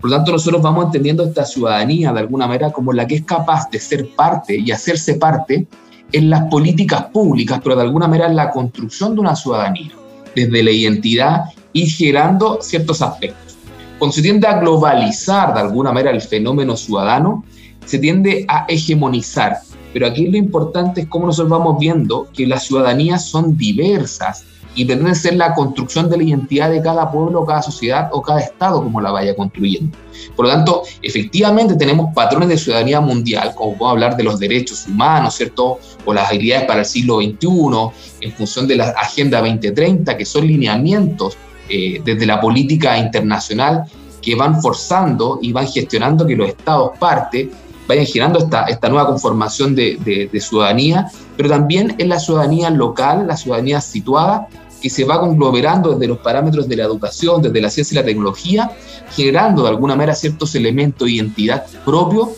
Por 0.00 0.10
lo 0.10 0.16
tanto, 0.16 0.32
nosotros 0.32 0.62
vamos 0.62 0.86
entendiendo 0.86 1.24
esta 1.24 1.44
ciudadanía 1.44 2.12
de 2.12 2.20
alguna 2.20 2.46
manera 2.46 2.72
como 2.72 2.92
la 2.92 3.06
que 3.06 3.16
es 3.16 3.24
capaz 3.24 3.68
de 3.70 3.78
ser 3.78 4.08
parte 4.14 4.56
y 4.56 4.70
hacerse 4.70 5.14
parte 5.14 5.66
en 6.12 6.30
las 6.30 6.44
políticas 6.44 7.04
públicas, 7.06 7.60
pero 7.62 7.76
de 7.76 7.82
alguna 7.82 8.08
manera 8.08 8.28
en 8.28 8.36
la 8.36 8.50
construcción 8.50 9.14
de 9.14 9.20
una 9.20 9.36
ciudadanía, 9.36 9.92
desde 10.34 10.62
la 10.62 10.70
identidad 10.70 11.44
y 11.72 11.86
generando 11.86 12.58
ciertos 12.62 13.02
aspectos. 13.02 13.56
Cuando 13.98 14.14
se 14.14 14.22
tiende 14.22 14.46
a 14.46 14.58
globalizar 14.58 15.52
de 15.52 15.60
alguna 15.60 15.92
manera 15.92 16.10
el 16.10 16.22
fenómeno 16.22 16.76
ciudadano, 16.76 17.44
se 17.84 17.98
tiende 17.98 18.46
a 18.48 18.64
hegemonizar. 18.68 19.58
Pero 19.92 20.06
aquí 20.06 20.28
lo 20.28 20.38
importante 20.38 21.02
es 21.02 21.08
cómo 21.08 21.26
nosotros 21.26 21.50
vamos 21.50 21.78
viendo 21.78 22.28
que 22.32 22.46
las 22.46 22.64
ciudadanías 22.64 23.26
son 23.26 23.56
diversas 23.56 24.44
y 24.74 24.84
pretende 24.84 25.14
ser 25.14 25.34
la 25.34 25.54
construcción 25.54 26.08
de 26.08 26.16
la 26.16 26.24
identidad 26.24 26.70
de 26.70 26.80
cada 26.80 27.10
pueblo, 27.10 27.44
cada 27.44 27.62
sociedad 27.62 28.08
o 28.12 28.22
cada 28.22 28.40
estado 28.40 28.82
como 28.82 29.00
la 29.00 29.10
vaya 29.10 29.34
construyendo. 29.34 29.96
Por 30.36 30.46
lo 30.46 30.52
tanto, 30.52 30.82
efectivamente 31.02 31.76
tenemos 31.76 32.14
patrones 32.14 32.48
de 32.48 32.58
ciudadanía 32.58 33.00
mundial, 33.00 33.52
como 33.54 33.76
puedo 33.76 33.90
hablar 33.90 34.16
de 34.16 34.24
los 34.24 34.38
derechos 34.38 34.86
humanos, 34.86 35.34
¿cierto? 35.34 35.78
O 36.04 36.14
las 36.14 36.28
habilidades 36.28 36.66
para 36.66 36.80
el 36.80 36.86
siglo 36.86 37.18
XXI, 37.18 38.26
en 38.26 38.32
función 38.32 38.68
de 38.68 38.76
la 38.76 38.90
Agenda 38.90 39.40
2030, 39.40 40.16
que 40.16 40.24
son 40.24 40.46
lineamientos 40.46 41.36
eh, 41.68 42.00
desde 42.04 42.26
la 42.26 42.40
política 42.40 42.98
internacional 42.98 43.84
que 44.20 44.34
van 44.34 44.60
forzando 44.60 45.38
y 45.40 45.52
van 45.52 45.66
gestionando 45.66 46.26
que 46.26 46.36
los 46.36 46.48
estados 46.48 46.96
parte 46.98 47.50
vayan 47.90 48.06
generando 48.06 48.38
esta, 48.38 48.64
esta 48.66 48.88
nueva 48.88 49.08
conformación 49.08 49.74
de, 49.74 50.30
ciudadanía, 50.40 51.10
pero 51.36 51.48
también 51.48 51.96
en 51.98 52.08
la 52.08 52.20
ciudadanía 52.20 52.70
local, 52.70 53.26
la 53.26 53.36
ciudadanía 53.36 53.80
situada, 53.80 54.46
que 54.80 54.88
se 54.88 55.04
va 55.04 55.18
conglomerando 55.18 55.94
desde 55.94 56.06
los 56.06 56.18
parámetros 56.18 56.68
de 56.68 56.76
la 56.76 56.84
educación, 56.84 57.42
desde 57.42 57.60
la 57.60 57.68
ciencia 57.68 57.96
y 57.96 57.98
la 57.98 58.04
tecnología, 58.04 58.70
generando 59.10 59.64
de 59.64 59.70
alguna 59.70 59.96
manera 59.96 60.14
ciertos 60.14 60.54
elementos 60.54 61.06
de 61.06 61.14
identidad 61.14 61.66
propios 61.84 62.28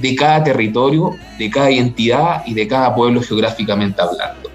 de 0.00 0.16
cada 0.16 0.42
territorio, 0.42 1.10
de 1.38 1.50
cada 1.50 1.70
identidad 1.70 2.42
y 2.46 2.54
de 2.54 2.66
cada 2.66 2.94
pueblo 2.94 3.20
geográficamente 3.20 4.00
hablando. 4.00 4.48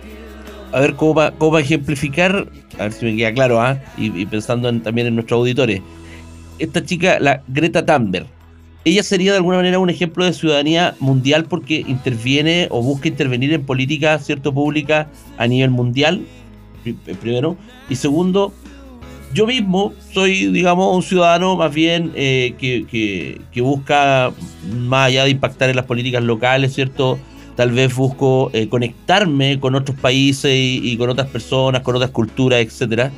A 0.74 0.80
ver, 0.80 0.96
¿cómo 0.96 1.14
va, 1.14 1.32
cómo 1.38 1.52
va 1.52 1.60
a 1.60 1.62
ejemplificar? 1.62 2.48
A 2.80 2.84
ver 2.84 2.94
si 2.94 3.06
me 3.06 3.16
queda 3.16 3.32
claro, 3.32 3.62
¿ah? 3.62 3.78
y, 3.96 4.26
pensando 4.26 4.70
en, 4.70 4.82
también 4.82 5.08
en 5.08 5.16
nuestros 5.16 5.38
auditores. 5.38 5.82
Esta 6.58 6.84
chica, 6.84 7.20
la 7.20 7.44
Greta 7.48 7.86
Thunberg, 7.86 8.26
ella 8.88 9.03
sería 9.03 9.32
de 9.32 9.38
alguna 9.38 9.58
manera 9.58 9.79
un 9.79 9.89
ejemplo 9.89 10.24
de 10.24 10.34
ciudadanía 10.34 10.96
mundial 11.00 11.46
porque 11.46 11.84
interviene 11.88 12.67
o 12.72 12.82
busca 12.82 13.08
intervenir 13.08 13.53
en 13.53 13.65
políticas 13.65 14.25
cierto 14.25 14.53
pública 14.53 15.10
a 15.38 15.48
nivel 15.48 15.72
mundial 15.72 16.22
primero 17.20 17.58
y 17.89 17.96
segundo 17.96 18.53
yo 19.34 19.46
mismo 19.46 19.94
soy, 20.13 20.48
digamos, 20.48 20.96
un 20.96 21.03
ciudadano 21.03 21.58
más 21.58 21.74
bien 21.74 22.13
eh, 22.15 22.56
que, 22.58 22.86
que, 23.51 23.62
busca, 23.62 24.32
más 24.79 25.08
allá 25.08 25.25
de 25.25 25.32
impactar 25.32 25.70
en 25.70 25.75
las 25.75 25.86
políticas 25.86 26.24
locales, 26.24 26.74
¿cierto? 26.74 27.20
Tal 27.58 27.72
vez 27.72 27.94
busco 27.94 28.50
eh, 28.53 28.70
conectarme 28.70 29.60
con 29.60 29.75
otros 29.75 30.00
países 30.00 30.51
y, 30.51 30.79
y, 30.82 30.96
con 30.96 31.10
otras 31.10 31.27
personas, 31.27 31.82
con 31.82 31.96
otras 31.98 32.12
culturas, 32.12 32.62
etcétera. 32.62 33.12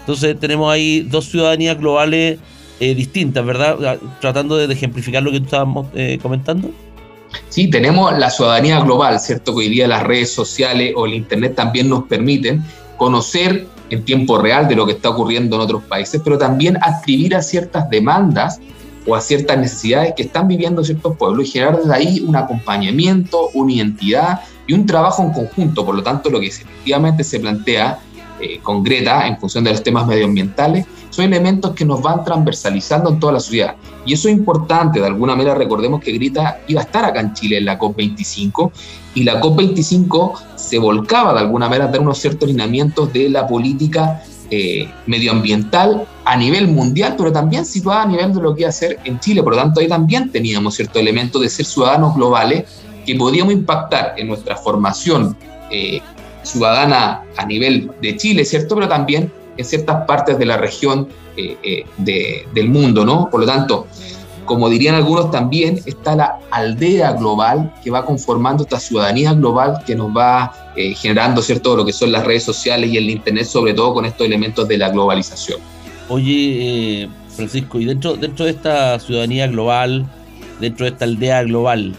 Entonces 0.00 0.38
tenemos 0.38 0.70
ahí 0.70 1.00
dos 1.00 1.30
ciudadanías 1.30 1.78
globales 1.78 2.38
eh, 2.80 2.94
distintas, 2.94 3.44
¿verdad? 3.44 3.98
Tratando 4.20 4.56
de, 4.56 4.72
ejemplificar 4.72 5.22
lo 5.22 5.30
que 5.30 5.38
tú 5.38 5.44
estábamos 5.44 5.86
eh, 5.94 6.18
comentando. 6.20 6.70
Sí, 7.48 7.68
tenemos 7.68 8.16
la 8.18 8.30
ciudadanía 8.30 8.80
global, 8.80 9.18
¿cierto? 9.20 9.52
Que 9.54 9.60
hoy 9.60 9.68
día 9.68 9.86
las 9.86 10.02
redes 10.02 10.32
sociales 10.32 10.92
o 10.96 11.06
el 11.06 11.14
Internet 11.14 11.54
también 11.54 11.88
nos 11.88 12.04
permiten 12.04 12.64
conocer 12.96 13.66
en 13.90 14.04
tiempo 14.04 14.38
real 14.38 14.68
de 14.68 14.76
lo 14.76 14.86
que 14.86 14.92
está 14.92 15.10
ocurriendo 15.10 15.56
en 15.56 15.62
otros 15.62 15.82
países, 15.84 16.20
pero 16.24 16.38
también 16.38 16.76
adscribir 16.80 17.34
a 17.34 17.42
ciertas 17.42 17.88
demandas 17.90 18.60
o 19.06 19.14
a 19.14 19.20
ciertas 19.20 19.58
necesidades 19.58 20.14
que 20.16 20.22
están 20.22 20.48
viviendo 20.48 20.82
ciertos 20.82 21.16
pueblos 21.16 21.46
y 21.46 21.50
generar 21.50 21.76
desde 21.76 21.94
ahí 21.94 22.20
un 22.20 22.36
acompañamiento, 22.36 23.50
una 23.54 23.72
identidad 23.72 24.40
y 24.66 24.72
un 24.72 24.86
trabajo 24.86 25.22
en 25.22 25.32
conjunto. 25.32 25.84
Por 25.84 25.94
lo 25.94 26.02
tanto, 26.02 26.30
lo 26.30 26.40
que 26.40 26.46
efectivamente 26.46 27.22
se 27.22 27.38
plantea 27.38 27.98
eh, 28.40 28.60
con 28.62 28.82
Greta 28.82 29.26
en 29.26 29.38
función 29.38 29.64
de 29.64 29.70
los 29.70 29.82
temas 29.82 30.06
medioambientales 30.06 30.86
son 31.10 31.26
elementos 31.26 31.72
que 31.72 31.84
nos 31.84 32.02
van 32.02 32.24
transversalizando 32.24 33.10
en 33.10 33.20
toda 33.20 33.34
la 33.34 33.40
ciudad. 33.40 33.76
Y 34.04 34.14
eso 34.14 34.28
es 34.28 34.34
importante, 34.34 35.00
de 35.00 35.06
alguna 35.06 35.36
manera 35.36 35.54
recordemos 35.54 36.02
que 36.02 36.12
Greta 36.12 36.60
iba 36.66 36.80
a 36.80 36.84
estar 36.84 37.04
acá 37.04 37.20
en 37.20 37.32
Chile 37.32 37.58
en 37.58 37.66
la 37.66 37.78
COP25 37.78 38.72
y 39.14 39.22
la 39.22 39.40
COP25 39.40 40.32
se 40.56 40.78
volcaba 40.78 41.32
de 41.32 41.40
alguna 41.40 41.68
manera 41.68 41.86
a 41.86 41.88
dar 41.88 42.00
unos 42.00 42.18
ciertos 42.18 42.48
lineamientos 42.48 43.12
de 43.12 43.30
la 43.30 43.46
política 43.46 44.22
eh, 44.50 44.90
medioambiental 45.06 46.06
a 46.24 46.36
nivel 46.36 46.68
mundial, 46.68 47.14
pero 47.16 47.32
también 47.32 47.64
situada 47.64 48.02
a 48.02 48.06
nivel 48.06 48.34
de 48.34 48.40
lo 48.42 48.54
que 48.54 48.62
iba 48.62 48.68
a 48.68 48.70
hacer 48.70 48.98
en 49.04 49.18
Chile. 49.20 49.42
Por 49.42 49.54
lo 49.54 49.62
tanto, 49.62 49.80
ahí 49.80 49.88
también 49.88 50.30
teníamos 50.30 50.74
ciertos 50.74 51.00
elementos 51.00 51.40
de 51.40 51.48
ser 51.48 51.64
ciudadanos 51.64 52.14
globales 52.14 52.64
que 53.06 53.14
podíamos 53.14 53.52
impactar 53.52 54.14
en 54.16 54.28
nuestra 54.28 54.56
formación 54.56 55.36
eh, 55.70 56.00
ciudadana 56.44 57.22
a 57.36 57.46
nivel 57.46 57.90
de 58.00 58.16
Chile, 58.16 58.44
¿cierto? 58.44 58.76
Pero 58.76 58.88
también 58.88 59.32
en 59.56 59.64
ciertas 59.64 60.06
partes 60.06 60.38
de 60.38 60.46
la 60.46 60.56
región 60.56 61.08
eh, 61.36 61.56
eh, 61.62 61.84
de, 61.98 62.46
del 62.54 62.68
mundo, 62.68 63.04
¿no? 63.04 63.28
Por 63.30 63.40
lo 63.40 63.46
tanto, 63.46 63.86
como 64.44 64.68
dirían 64.68 64.94
algunos 64.94 65.30
también, 65.30 65.80
está 65.86 66.14
la 66.14 66.38
aldea 66.50 67.12
global 67.12 67.72
que 67.82 67.90
va 67.90 68.04
conformando 68.04 68.64
esta 68.64 68.78
ciudadanía 68.78 69.32
global 69.32 69.82
que 69.86 69.94
nos 69.94 70.14
va 70.16 70.72
eh, 70.76 70.94
generando, 70.94 71.42
¿cierto?, 71.42 71.76
lo 71.76 71.84
que 71.84 71.92
son 71.92 72.12
las 72.12 72.24
redes 72.24 72.44
sociales 72.44 72.90
y 72.92 72.96
el 72.96 73.10
Internet, 73.10 73.46
sobre 73.46 73.74
todo 73.74 73.94
con 73.94 74.04
estos 74.04 74.26
elementos 74.26 74.68
de 74.68 74.78
la 74.78 74.90
globalización. 74.90 75.60
Oye, 76.08 77.08
Francisco, 77.30 77.80
y 77.80 77.86
dentro, 77.86 78.16
dentro 78.16 78.44
de 78.44 78.50
esta 78.52 78.98
ciudadanía 78.98 79.46
global, 79.46 80.06
dentro 80.60 80.84
de 80.84 80.92
esta 80.92 81.04
aldea 81.04 81.42
global, 81.44 81.94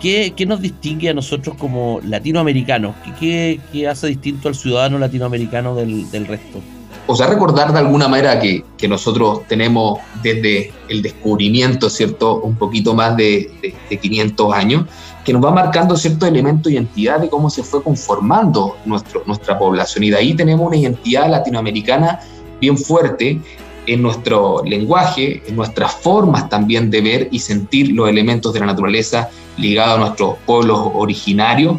¿Qué, 0.00 0.34
¿Qué, 0.36 0.46
nos 0.46 0.60
distingue 0.60 1.08
a 1.08 1.14
nosotros 1.14 1.56
como 1.58 2.00
latinoamericanos? 2.04 2.94
¿Qué, 3.18 3.60
hace 3.88 4.08
distinto 4.08 4.48
al 4.48 4.54
ciudadano 4.54 4.98
latinoamericano 4.98 5.74
del, 5.74 6.26
resto? 6.26 6.60
O 7.06 7.14
sea, 7.14 7.28
recordar 7.28 7.72
de 7.72 7.78
alguna 7.78 8.08
manera 8.08 8.38
que, 8.38 8.64
nosotros 8.88 9.46
tenemos 9.48 10.00
desde 10.22 10.72
el 10.88 11.02
descubrimiento, 11.02 11.88
¿cierto? 11.88 12.40
Un 12.40 12.56
poquito 12.56 12.94
más 12.94 13.16
de, 13.16 13.50
de, 13.62 13.74
de 13.88 13.96
500 13.96 14.54
años, 14.54 14.84
que 15.24 15.32
nos 15.32 15.44
va 15.44 15.50
marcando 15.50 15.96
cierto 15.96 16.26
elemento 16.26 16.68
de 16.68 16.76
identidad 16.76 17.20
de 17.20 17.28
cómo 17.28 17.50
se 17.50 17.64
fue 17.64 17.82
conformando 17.82 18.76
nuestra 18.84 19.58
población. 19.58 20.04
Y 20.04 20.10
de 20.10 20.16
ahí 20.16 20.34
tenemos 20.34 20.66
una 20.66 20.76
identidad 20.76 21.28
latinoamericana 21.28 22.20
bien 22.60 22.78
fuerte 22.78 23.40
en 23.86 24.02
nuestro 24.02 24.62
lenguaje, 24.64 25.42
en 25.46 25.56
nuestras 25.56 25.94
formas 25.94 26.48
también 26.48 26.90
de 26.90 27.00
ver 27.00 27.28
y 27.30 27.38
sentir 27.38 27.92
los 27.92 28.08
elementos 28.08 28.52
de 28.52 28.60
la 28.60 28.66
naturaleza 28.66 29.30
ligados 29.56 29.96
a 29.96 30.00
nuestros 30.00 30.36
pueblos 30.44 30.90
originarios, 30.94 31.78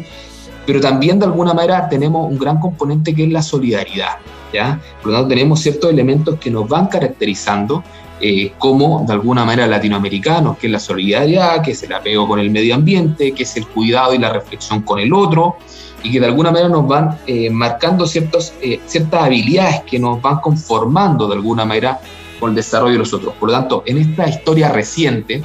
pero 0.66 0.80
también 0.80 1.18
de 1.18 1.26
alguna 1.26 1.54
manera 1.54 1.88
tenemos 1.88 2.30
un 2.30 2.38
gran 2.38 2.58
componente 2.60 3.14
que 3.14 3.24
es 3.24 3.32
la 3.32 3.42
solidaridad, 3.42 4.16
¿ya? 4.52 4.80
Por 5.00 5.12
lo 5.12 5.18
tanto, 5.18 5.28
tenemos 5.28 5.60
ciertos 5.60 5.90
elementos 5.90 6.38
que 6.38 6.50
nos 6.50 6.68
van 6.68 6.86
caracterizando 6.86 7.82
eh, 8.20 8.52
como 8.58 9.04
de 9.06 9.12
alguna 9.12 9.44
manera 9.44 9.68
latinoamericanos, 9.68 10.58
que 10.58 10.66
es 10.66 10.72
la 10.72 10.80
solidaridad, 10.80 11.62
que 11.62 11.70
es 11.70 11.82
el 11.84 11.92
apego 11.92 12.26
con 12.26 12.40
el 12.40 12.50
medio 12.50 12.74
ambiente, 12.74 13.32
que 13.32 13.44
es 13.44 13.56
el 13.56 13.66
cuidado 13.68 14.12
y 14.12 14.18
la 14.18 14.32
reflexión 14.32 14.82
con 14.82 14.98
el 14.98 15.12
otro, 15.12 15.56
y 16.02 16.12
que 16.12 16.20
de 16.20 16.26
alguna 16.26 16.50
manera 16.50 16.68
nos 16.68 16.86
van 16.86 17.18
eh, 17.26 17.50
marcando 17.50 18.06
ciertos, 18.06 18.54
eh, 18.62 18.80
ciertas 18.86 19.24
habilidades 19.24 19.82
que 19.82 19.98
nos 19.98 20.20
van 20.22 20.40
conformando 20.40 21.26
de 21.26 21.34
alguna 21.34 21.64
manera 21.64 22.00
con 22.38 22.50
el 22.50 22.56
desarrollo 22.56 22.92
de 22.92 22.98
los 22.98 23.12
otros. 23.12 23.34
Por 23.34 23.50
lo 23.50 23.54
tanto, 23.54 23.82
en 23.84 23.98
esta 23.98 24.28
historia 24.28 24.68
reciente, 24.70 25.42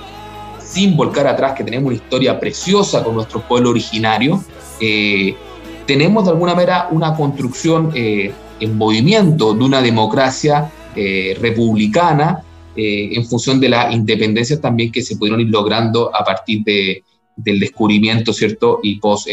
sin 0.59 0.95
volcar 0.95 1.27
atrás 1.27 1.53
que 1.53 1.63
tenemos 1.63 1.87
una 1.87 1.95
historia 1.95 2.39
preciosa 2.39 3.03
con 3.03 3.15
nuestro 3.15 3.41
pueblo 3.41 3.71
originario, 3.71 4.43
eh, 4.79 5.35
tenemos 5.87 6.25
de 6.25 6.31
alguna 6.31 6.53
manera 6.53 6.87
una 6.91 7.15
construcción 7.15 7.91
en 7.93 8.77
movimiento 8.77 9.53
de 9.53 9.63
una 9.65 9.81
democracia 9.81 10.71
republicana 10.95 12.41
en 12.75 13.25
función 13.25 13.59
de 13.59 13.67
las 13.67 13.93
independencias 13.93 14.61
también 14.61 14.93
que 14.93 15.01
se 15.01 15.17
pudieron 15.17 15.41
ir 15.41 15.49
logrando 15.49 16.15
a 16.15 16.23
partir 16.23 16.63
de, 16.63 17.03
del 17.35 17.59
descubrimiento, 17.59 18.31
¿cierto? 18.31 18.79
Y 18.81 18.97
post 18.99 19.27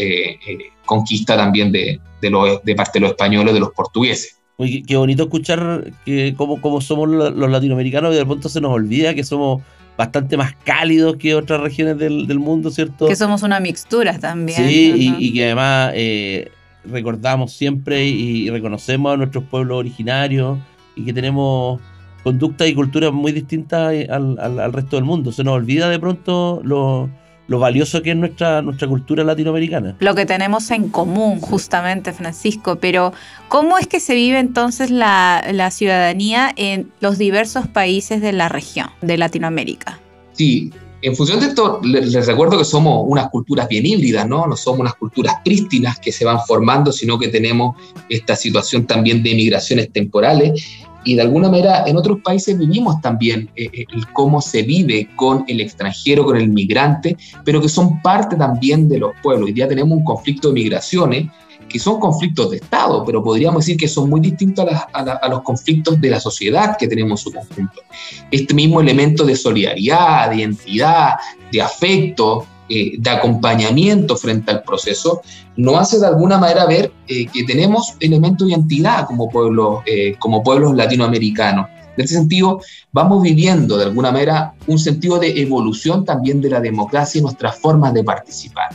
conquista 0.91 1.37
también 1.37 1.71
de, 1.71 2.01
de, 2.21 2.29
lo, 2.29 2.59
de 2.59 2.75
parte 2.75 2.99
de 2.99 3.03
los 3.03 3.11
españoles, 3.11 3.53
de 3.53 3.61
los 3.61 3.71
portugueses. 3.71 4.37
Qué 4.57 4.97
bonito 4.97 5.23
escuchar 5.23 5.91
que 6.05 6.35
cómo, 6.37 6.59
cómo 6.59 6.81
somos 6.81 7.09
los 7.09 7.49
latinoamericanos 7.49 8.13
y 8.13 8.17
de 8.17 8.25
pronto 8.25 8.49
se 8.49 8.59
nos 8.59 8.71
olvida 8.71 9.15
que 9.15 9.23
somos 9.23 9.61
bastante 9.97 10.35
más 10.35 10.53
cálidos 10.65 11.15
que 11.15 11.33
otras 11.33 11.61
regiones 11.61 11.97
del, 11.97 12.27
del 12.27 12.39
mundo, 12.39 12.69
¿cierto? 12.69 13.07
Que 13.07 13.15
somos 13.15 13.41
una 13.41 13.59
mixtura 13.59 14.19
también. 14.19 14.67
Sí, 14.67 14.93
y, 14.97 15.25
y, 15.25 15.33
que 15.33 15.45
además 15.45 15.93
eh, 15.95 16.51
recordamos 16.83 17.53
siempre 17.53 18.05
y, 18.05 18.45
y, 18.45 18.49
reconocemos 18.49 19.13
a 19.13 19.17
nuestros 19.17 19.45
pueblos 19.45 19.77
originarios 19.77 20.59
y 20.95 21.05
que 21.05 21.13
tenemos 21.13 21.79
conductas 22.23 22.67
y 22.67 22.75
culturas 22.75 23.13
muy 23.13 23.31
distintas 23.31 23.93
al, 24.09 24.37
al, 24.37 24.59
al, 24.59 24.73
resto 24.73 24.97
del 24.97 25.05
mundo. 25.05 25.31
Se 25.31 25.43
nos 25.43 25.53
olvida 25.53 25.89
de 25.89 25.99
pronto 25.99 26.61
lo, 26.63 27.09
lo 27.47 27.59
valioso 27.59 28.01
que 28.01 28.11
es 28.11 28.15
nuestra, 28.15 28.61
nuestra 28.61 28.87
cultura 28.87 29.23
latinoamericana. 29.23 29.95
Lo 29.99 30.15
que 30.15 30.25
tenemos 30.25 30.71
en 30.71 30.89
común, 30.89 31.39
justamente, 31.41 32.13
Francisco. 32.13 32.77
Pero, 32.77 33.13
¿cómo 33.49 33.77
es 33.77 33.87
que 33.87 33.99
se 33.99 34.15
vive 34.15 34.39
entonces 34.39 34.89
la, 34.89 35.43
la 35.51 35.71
ciudadanía 35.71 36.51
en 36.55 36.91
los 36.99 37.17
diversos 37.17 37.67
países 37.67 38.21
de 38.21 38.31
la 38.31 38.47
región, 38.47 38.87
de 39.01 39.17
Latinoamérica? 39.17 39.99
Sí, 40.33 40.71
en 41.01 41.15
función 41.15 41.39
de 41.39 41.47
esto, 41.47 41.81
les, 41.83 42.13
les, 42.13 42.27
recuerdo 42.27 42.57
que 42.57 42.65
somos 42.65 43.03
unas 43.07 43.29
culturas 43.29 43.67
bien 43.67 43.85
híbridas, 43.85 44.27
¿no? 44.27 44.45
No 44.45 44.55
somos 44.55 44.81
unas 44.81 44.95
culturas 44.95 45.35
prístinas 45.43 45.99
que 45.99 46.11
se 46.11 46.23
van 46.23 46.39
formando, 46.47 46.91
sino 46.91 47.17
que 47.17 47.27
tenemos 47.27 47.75
esta 48.07 48.35
situación 48.35 48.85
también 48.85 49.23
de 49.23 49.33
migraciones 49.33 49.91
temporales 49.91 50.85
y 51.03 51.15
de 51.15 51.21
alguna 51.21 51.49
manera 51.49 51.83
en 51.87 51.97
otros 51.97 52.19
países 52.23 52.57
vivimos 52.57 53.01
también 53.01 53.49
eh, 53.55 53.69
el 53.73 54.07
cómo 54.13 54.41
se 54.41 54.63
vive 54.63 55.09
con 55.15 55.43
el 55.47 55.61
extranjero, 55.61 56.25
con 56.25 56.37
el 56.37 56.49
migrante, 56.49 57.17
pero 57.43 57.61
que 57.61 57.69
son 57.69 58.01
parte 58.01 58.35
también 58.35 58.87
de 58.87 58.99
los 58.99 59.11
pueblos. 59.21 59.47
Hoy 59.47 59.53
día 59.53 59.67
tenemos 59.67 59.97
un 59.97 60.03
conflicto 60.03 60.49
de 60.49 60.53
migraciones 60.55 61.27
que 61.67 61.79
son 61.79 61.99
conflictos 61.99 62.51
de 62.51 62.57
Estado, 62.57 63.03
pero 63.05 63.23
podríamos 63.23 63.65
decir 63.65 63.77
que 63.77 63.87
son 63.87 64.09
muy 64.09 64.19
distintos 64.19 64.67
a, 64.69 64.99
a, 64.99 65.29
los 65.29 65.41
conflictos 65.41 65.99
de 66.01 66.09
la 66.09 66.19
sociedad 66.19 66.75
que 66.77 66.87
tenemos 66.87 67.21
en 67.21 67.23
su 67.23 67.31
conjunto. 67.31 67.81
Este 68.29 68.53
mismo 68.53 68.81
elemento 68.81 69.23
de 69.23 69.37
solidaridad, 69.37 70.29
de 70.31 70.37
identidad, 70.37 71.13
de 71.49 71.61
afecto, 71.61 72.45
eh, 72.73 72.95
de 72.97 73.09
acompañamiento 73.09 74.15
frente 74.15 74.49
al 74.49 74.63
proceso, 74.63 75.21
nos 75.57 75.75
hace 75.75 75.99
de 75.99 76.07
alguna 76.07 76.37
manera 76.37 76.65
ver 76.65 76.93
eh, 77.05 77.25
que 77.25 77.43
tenemos 77.43 77.95
elementos 77.99 78.47
de 78.47 78.53
identidad 78.53 79.05
como, 79.07 79.29
pueblo, 79.29 79.83
eh, 79.85 80.15
como 80.19 80.41
pueblos 80.41 80.73
latinoamericanos. 80.73 81.67
En 81.97 82.05
ese 82.05 82.15
sentido, 82.15 82.61
vamos 82.93 83.21
viviendo 83.23 83.75
de 83.77 83.83
alguna 83.83 84.13
manera 84.13 84.53
un 84.67 84.79
sentido 84.79 85.19
de 85.19 85.41
evolución 85.41 86.05
también 86.05 86.39
de 86.39 86.49
la 86.49 86.61
democracia 86.61 87.19
y 87.19 87.21
nuestras 87.21 87.59
formas 87.59 87.93
de 87.93 88.05
participar. 88.05 88.69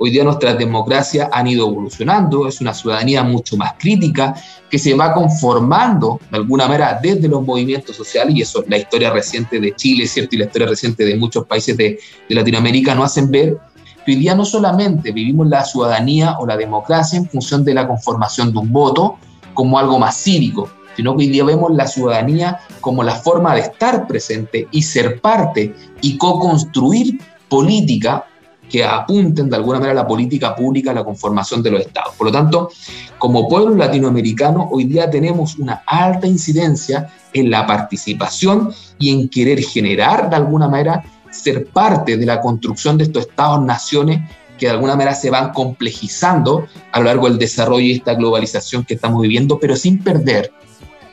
Hoy 0.00 0.10
día 0.10 0.22
nuestras 0.22 0.56
democracias 0.56 1.28
han 1.32 1.48
ido 1.48 1.66
evolucionando, 1.66 2.46
es 2.46 2.60
una 2.60 2.72
ciudadanía 2.72 3.24
mucho 3.24 3.56
más 3.56 3.72
crítica 3.76 4.32
que 4.70 4.78
se 4.78 4.94
va 4.94 5.12
conformando 5.12 6.20
de 6.30 6.36
alguna 6.36 6.68
manera 6.68 7.00
desde 7.02 7.26
los 7.26 7.44
movimientos 7.44 7.96
sociales 7.96 8.32
y 8.36 8.42
eso 8.42 8.62
la 8.68 8.78
historia 8.78 9.10
reciente 9.10 9.58
de 9.58 9.74
Chile, 9.74 10.06
¿cierto? 10.06 10.36
Y 10.36 10.38
la 10.38 10.44
historia 10.44 10.68
reciente 10.68 11.04
de 11.04 11.16
muchos 11.16 11.46
países 11.46 11.76
de, 11.76 11.98
Latinoamérica 12.28 12.94
nos 12.94 13.06
hacen 13.06 13.28
ver 13.28 13.58
que 14.06 14.12
hoy 14.12 14.18
día 14.18 14.36
no 14.36 14.44
solamente 14.44 15.10
vivimos 15.10 15.48
la 15.48 15.64
ciudadanía 15.64 16.36
o 16.38 16.46
la 16.46 16.56
democracia 16.56 17.18
en 17.18 17.28
función 17.28 17.64
de 17.64 17.74
la 17.74 17.88
conformación 17.88 18.52
de 18.52 18.58
un 18.58 18.72
voto 18.72 19.16
como 19.52 19.80
algo 19.80 19.98
más 19.98 20.16
cívico, 20.16 20.70
sino 20.94 21.16
que 21.16 21.24
hoy 21.24 21.30
día 21.30 21.42
vemos 21.42 21.72
la 21.74 21.88
ciudadanía 21.88 22.60
como 22.80 23.02
la 23.02 23.16
forma 23.16 23.52
de 23.56 23.62
estar 23.62 24.06
presente 24.06 24.68
y 24.70 24.82
ser 24.82 25.20
parte 25.20 25.74
y 26.02 26.16
co-construir 26.16 27.18
política 27.48 28.26
que 28.68 28.84
apunten 28.84 29.48
de 29.48 29.56
alguna 29.56 29.78
manera 29.78 30.00
a 30.00 30.02
la 30.02 30.06
política 30.06 30.54
pública, 30.54 30.90
a 30.90 30.94
la 30.94 31.04
conformación 31.04 31.62
de 31.62 31.70
los 31.70 31.80
estados. 31.80 32.14
Por 32.16 32.26
lo 32.26 32.32
tanto, 32.32 32.70
como 33.18 33.48
pueblo 33.48 33.74
latinoamericano, 33.74 34.68
hoy 34.70 34.84
día 34.84 35.10
tenemos 35.10 35.56
una 35.58 35.82
alta 35.86 36.26
incidencia 36.26 37.10
en 37.32 37.50
la 37.50 37.66
participación 37.66 38.72
y 38.98 39.10
en 39.10 39.28
querer 39.28 39.62
generar 39.62 40.30
de 40.30 40.36
alguna 40.36 40.68
manera 40.68 41.04
ser 41.30 41.66
parte 41.66 42.16
de 42.16 42.26
la 42.26 42.40
construcción 42.40 42.98
de 42.98 43.04
estos 43.04 43.26
estados-naciones 43.26 44.20
que 44.58 44.66
de 44.66 44.72
alguna 44.72 44.96
manera 44.96 45.14
se 45.14 45.30
van 45.30 45.52
complejizando 45.52 46.66
a 46.92 46.98
lo 46.98 47.04
largo 47.04 47.28
del 47.28 47.38
desarrollo 47.38 47.84
y 47.84 47.92
esta 47.92 48.14
globalización 48.14 48.84
que 48.84 48.94
estamos 48.94 49.22
viviendo, 49.22 49.58
pero 49.58 49.76
sin 49.76 50.02
perder, 50.02 50.52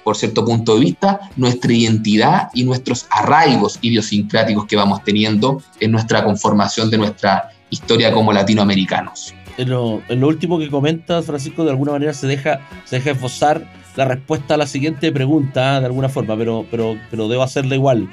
por 0.05 0.15
cierto 0.15 0.45
punto 0.45 0.75
de 0.75 0.81
vista, 0.81 1.19
nuestra 1.35 1.73
identidad 1.73 2.49
y 2.53 2.63
nuestros 2.63 3.07
arraigos 3.09 3.79
idiosincráticos 3.81 4.67
que 4.67 4.75
vamos 4.75 5.03
teniendo 5.03 5.63
en 5.79 5.91
nuestra 5.91 6.23
conformación 6.23 6.91
de 6.91 6.99
nuestra 6.99 7.49
historia 7.71 8.13
como 8.13 8.31
latinoamericanos. 8.31 9.33
En 9.57 9.69
lo, 9.69 10.03
último 10.09 10.59
que 10.59 10.69
comentas, 10.69 11.25
Francisco, 11.25 11.63
de 11.63 11.71
alguna 11.71 11.93
manera 11.93 12.13
se 12.13 12.27
deja, 12.27 12.59
se 12.85 12.97
deja 12.97 13.11
esbozar 13.11 13.65
la 13.95 14.05
respuesta 14.05 14.53
a 14.53 14.57
la 14.57 14.67
siguiente 14.67 15.11
pregunta, 15.11 15.79
de 15.79 15.87
alguna 15.87 16.07
forma, 16.07 16.37
pero, 16.37 16.67
pero, 16.69 16.99
pero 17.09 17.27
debo 17.27 17.41
hacerla 17.41 17.73
igual. 17.73 18.07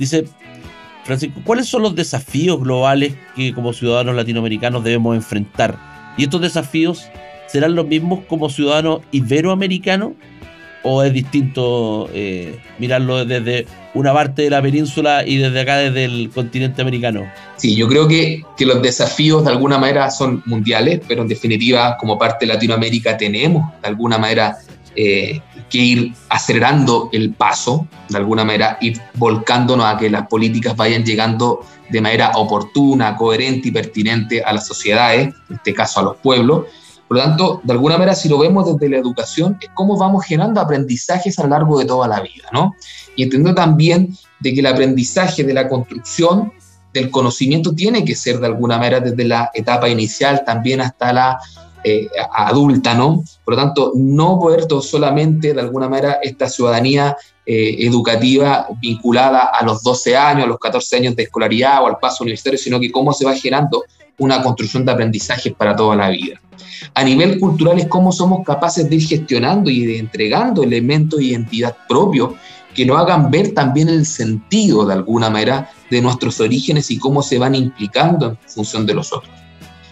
Dice, 0.00 0.24
Francisco, 1.04 1.40
¿cuáles 1.44 1.68
son 1.68 1.82
los 1.82 1.94
desafíos 1.94 2.58
globales 2.58 3.14
que 3.36 3.54
como 3.54 3.72
ciudadanos 3.72 4.16
latinoamericanos 4.16 4.82
debemos 4.82 5.14
enfrentar? 5.14 5.78
¿Y 6.16 6.24
estos 6.24 6.40
desafíos 6.40 7.06
serán 7.46 7.76
los 7.76 7.86
mismos 7.86 8.24
como 8.26 8.50
ciudadanos 8.50 9.02
iberoamericanos? 9.12 10.14
¿O 10.88 11.02
es 11.02 11.12
distinto 11.12 12.08
eh, 12.14 12.60
mirarlo 12.78 13.24
desde 13.24 13.66
una 13.92 14.12
parte 14.12 14.42
de 14.42 14.50
la 14.50 14.62
península 14.62 15.26
y 15.26 15.36
desde 15.36 15.60
acá, 15.60 15.78
desde 15.78 16.04
el 16.04 16.30
continente 16.30 16.80
americano? 16.80 17.24
Sí, 17.56 17.74
yo 17.74 17.88
creo 17.88 18.06
que, 18.06 18.44
que 18.56 18.64
los 18.64 18.80
desafíos 18.80 19.44
de 19.44 19.50
alguna 19.50 19.78
manera 19.78 20.08
son 20.12 20.44
mundiales, 20.46 21.00
pero 21.08 21.22
en 21.22 21.28
definitiva, 21.28 21.96
como 21.96 22.16
parte 22.16 22.46
de 22.46 22.52
Latinoamérica, 22.52 23.16
tenemos 23.16 23.68
de 23.82 23.88
alguna 23.88 24.16
manera 24.16 24.58
eh, 24.94 25.40
que 25.68 25.78
ir 25.78 26.12
acelerando 26.28 27.08
el 27.12 27.34
paso, 27.34 27.88
de 28.08 28.18
alguna 28.18 28.44
manera, 28.44 28.78
ir 28.80 29.00
volcándonos 29.14 29.86
a 29.86 29.98
que 29.98 30.08
las 30.08 30.28
políticas 30.28 30.76
vayan 30.76 31.04
llegando 31.04 31.66
de 31.90 32.00
manera 32.00 32.30
oportuna, 32.36 33.16
coherente 33.16 33.68
y 33.68 33.72
pertinente 33.72 34.40
a 34.40 34.52
las 34.52 34.64
sociedades, 34.68 35.34
en 35.50 35.56
este 35.56 35.74
caso 35.74 35.98
a 35.98 36.02
los 36.04 36.16
pueblos. 36.18 36.66
Por 37.08 37.18
lo 37.18 37.22
tanto, 37.22 37.60
de 37.62 37.72
alguna 37.72 37.96
manera, 37.96 38.14
si 38.14 38.28
lo 38.28 38.38
vemos 38.38 38.66
desde 38.66 38.88
la 38.88 38.98
educación, 38.98 39.58
es 39.60 39.68
cómo 39.74 39.96
vamos 39.96 40.24
generando 40.24 40.60
aprendizajes 40.60 41.38
a 41.38 41.44
lo 41.44 41.50
largo 41.50 41.78
de 41.78 41.84
toda 41.84 42.08
la 42.08 42.20
vida, 42.20 42.48
¿no? 42.52 42.74
Y 43.14 43.22
entiendo 43.22 43.54
también 43.54 44.16
de 44.40 44.52
que 44.52 44.60
el 44.60 44.66
aprendizaje 44.66 45.44
de 45.44 45.54
la 45.54 45.68
construcción 45.68 46.52
del 46.92 47.10
conocimiento 47.10 47.74
tiene 47.74 48.04
que 48.04 48.14
ser 48.14 48.40
de 48.40 48.46
alguna 48.46 48.78
manera 48.78 49.00
desde 49.00 49.24
la 49.24 49.50
etapa 49.54 49.88
inicial 49.88 50.42
también 50.44 50.80
hasta 50.80 51.12
la 51.12 51.38
eh, 51.84 52.08
adulta, 52.34 52.94
¿no? 52.94 53.22
Por 53.44 53.54
lo 53.54 53.60
tanto, 53.62 53.92
no 53.94 54.40
poder 54.40 54.66
solamente, 54.82 55.54
de 55.54 55.60
alguna 55.60 55.88
manera, 55.88 56.18
esta 56.22 56.48
ciudadanía 56.48 57.16
eh, 57.44 57.76
educativa 57.86 58.66
vinculada 58.80 59.50
a 59.52 59.64
los 59.64 59.84
12 59.84 60.16
años, 60.16 60.44
a 60.44 60.48
los 60.48 60.58
14 60.58 60.96
años 60.96 61.14
de 61.14 61.22
escolaridad 61.22 61.84
o 61.84 61.86
al 61.86 61.98
paso 61.98 62.24
universitario, 62.24 62.58
sino 62.58 62.80
que 62.80 62.90
cómo 62.90 63.12
se 63.12 63.24
va 63.24 63.36
generando 63.36 63.84
una 64.18 64.42
construcción 64.42 64.84
de 64.84 64.92
aprendizajes 64.92 65.52
para 65.54 65.74
toda 65.76 65.96
la 65.96 66.08
vida. 66.10 66.40
A 66.94 67.04
nivel 67.04 67.38
cultural 67.38 67.78
es 67.78 67.86
cómo 67.86 68.12
somos 68.12 68.44
capaces 68.44 68.88
de 68.88 68.96
ir 68.96 69.06
gestionando 69.06 69.70
y 69.70 69.86
de 69.86 69.98
entregando 69.98 70.62
elementos 70.62 71.18
de 71.18 71.26
identidad 71.26 71.76
propios 71.88 72.30
que 72.74 72.84
nos 72.84 72.98
hagan 72.98 73.30
ver 73.30 73.54
también 73.54 73.88
el 73.88 74.04
sentido 74.04 74.86
de 74.86 74.94
alguna 74.94 75.30
manera 75.30 75.70
de 75.90 76.02
nuestros 76.02 76.40
orígenes 76.40 76.90
y 76.90 76.98
cómo 76.98 77.22
se 77.22 77.38
van 77.38 77.54
implicando 77.54 78.30
en 78.30 78.38
función 78.46 78.84
de 78.84 78.94
los 78.94 79.12
otros. 79.12 79.32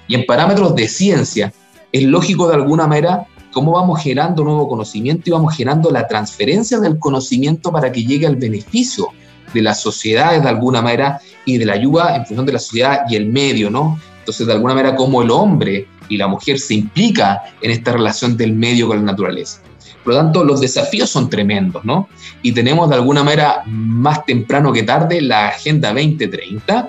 Y 0.06 0.14
en 0.14 0.26
parámetros 0.26 0.74
de 0.74 0.86
ciencia, 0.88 1.52
es 1.92 2.02
lógico 2.02 2.48
de 2.48 2.56
alguna 2.56 2.86
manera 2.86 3.26
cómo 3.52 3.72
vamos 3.72 4.02
generando 4.02 4.44
nuevo 4.44 4.68
conocimiento 4.68 5.22
y 5.26 5.32
vamos 5.32 5.56
generando 5.56 5.90
la 5.90 6.06
transferencia 6.06 6.78
del 6.78 6.98
conocimiento 6.98 7.72
para 7.72 7.90
que 7.90 8.04
llegue 8.04 8.26
al 8.26 8.36
beneficio 8.36 9.08
de 9.54 9.62
las 9.62 9.80
sociedades 9.80 10.42
de 10.42 10.48
alguna 10.48 10.82
manera 10.82 11.20
y 11.46 11.56
de 11.56 11.64
la 11.64 11.74
ayuda 11.74 12.16
en 12.16 12.26
función 12.26 12.44
de 12.44 12.52
la 12.52 12.58
sociedad 12.58 13.04
y 13.08 13.16
el 13.16 13.26
medio, 13.26 13.70
¿no? 13.70 13.98
Entonces, 14.24 14.46
de 14.46 14.54
alguna 14.54 14.72
manera, 14.72 14.96
cómo 14.96 15.20
el 15.20 15.30
hombre 15.30 15.86
y 16.08 16.16
la 16.16 16.26
mujer 16.28 16.58
se 16.58 16.72
implica 16.72 17.42
en 17.60 17.70
esta 17.70 17.92
relación 17.92 18.38
del 18.38 18.54
medio 18.54 18.88
con 18.88 18.96
la 18.96 19.12
naturaleza. 19.12 19.60
Por 20.02 20.14
lo 20.14 20.18
tanto, 20.20 20.44
los 20.44 20.62
desafíos 20.62 21.10
son 21.10 21.28
tremendos, 21.28 21.84
¿no? 21.84 22.08
Y 22.40 22.52
tenemos 22.52 22.88
de 22.88 22.94
alguna 22.94 23.22
manera 23.22 23.64
más 23.66 24.24
temprano 24.24 24.72
que 24.72 24.82
tarde 24.82 25.20
la 25.20 25.48
Agenda 25.48 25.92
2030 25.92 26.88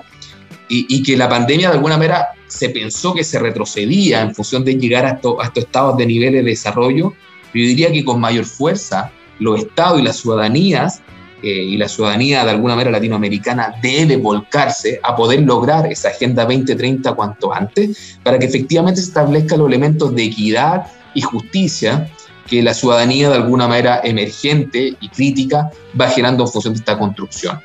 y, 0.68 1.02
que 1.02 1.14
la 1.14 1.28
pandemia 1.28 1.68
de 1.68 1.74
alguna 1.74 1.98
manera 1.98 2.28
se 2.46 2.70
pensó 2.70 3.12
que 3.12 3.22
se 3.22 3.38
retrocedía 3.38 4.22
en 4.22 4.34
función 4.34 4.64
de 4.64 4.76
llegar 4.76 5.04
a, 5.04 5.10
estos 5.10 5.36
estados 5.56 5.98
de 5.98 6.06
nivel 6.06 6.32
de 6.32 6.42
desarrollo, 6.42 7.12
yo 7.52 7.62
diría 7.62 7.92
que 7.92 8.02
con 8.02 8.18
mayor 8.18 8.46
fuerza 8.46 9.12
los 9.38 9.60
estados 9.60 10.00
y 10.00 10.04
las 10.04 10.16
ciudadanías, 10.16 11.02
eh, 11.42 11.48
y 11.48 11.76
la 11.76 11.88
ciudadanía 11.88 12.44
de 12.44 12.50
alguna 12.50 12.74
manera 12.74 12.90
latinoamericana 12.90 13.74
debe 13.82 14.16
volcarse 14.16 15.00
a 15.02 15.14
poder 15.14 15.42
lograr 15.42 15.90
esa 15.90 16.08
Agenda 16.08 16.44
2030 16.44 17.12
cuanto 17.14 17.52
antes, 17.52 18.18
para 18.22 18.38
que 18.38 18.46
efectivamente 18.46 19.00
se 19.00 19.08
establezcan 19.08 19.58
los 19.58 19.68
elementos 19.68 20.14
de 20.14 20.24
equidad 20.24 20.86
y 21.14 21.20
justicia 21.20 22.08
que 22.46 22.62
la 22.62 22.74
ciudadanía 22.74 23.28
de 23.28 23.36
alguna 23.36 23.66
manera 23.66 24.00
emergente 24.04 24.96
y 25.00 25.08
crítica 25.08 25.70
va 26.00 26.08
generando 26.08 26.44
en 26.44 26.50
función 26.50 26.74
de 26.74 26.78
esta 26.78 26.98
construcción 26.98 27.60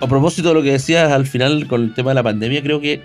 a 0.00 0.06
propósito 0.06 0.48
de 0.48 0.54
lo 0.54 0.62
que 0.62 0.72
decías 0.72 1.10
al 1.12 1.26
final 1.26 1.66
con 1.66 1.82
el 1.82 1.94
tema 1.94 2.10
de 2.10 2.16
la 2.16 2.22
pandemia, 2.22 2.62
creo 2.62 2.80
que, 2.80 3.02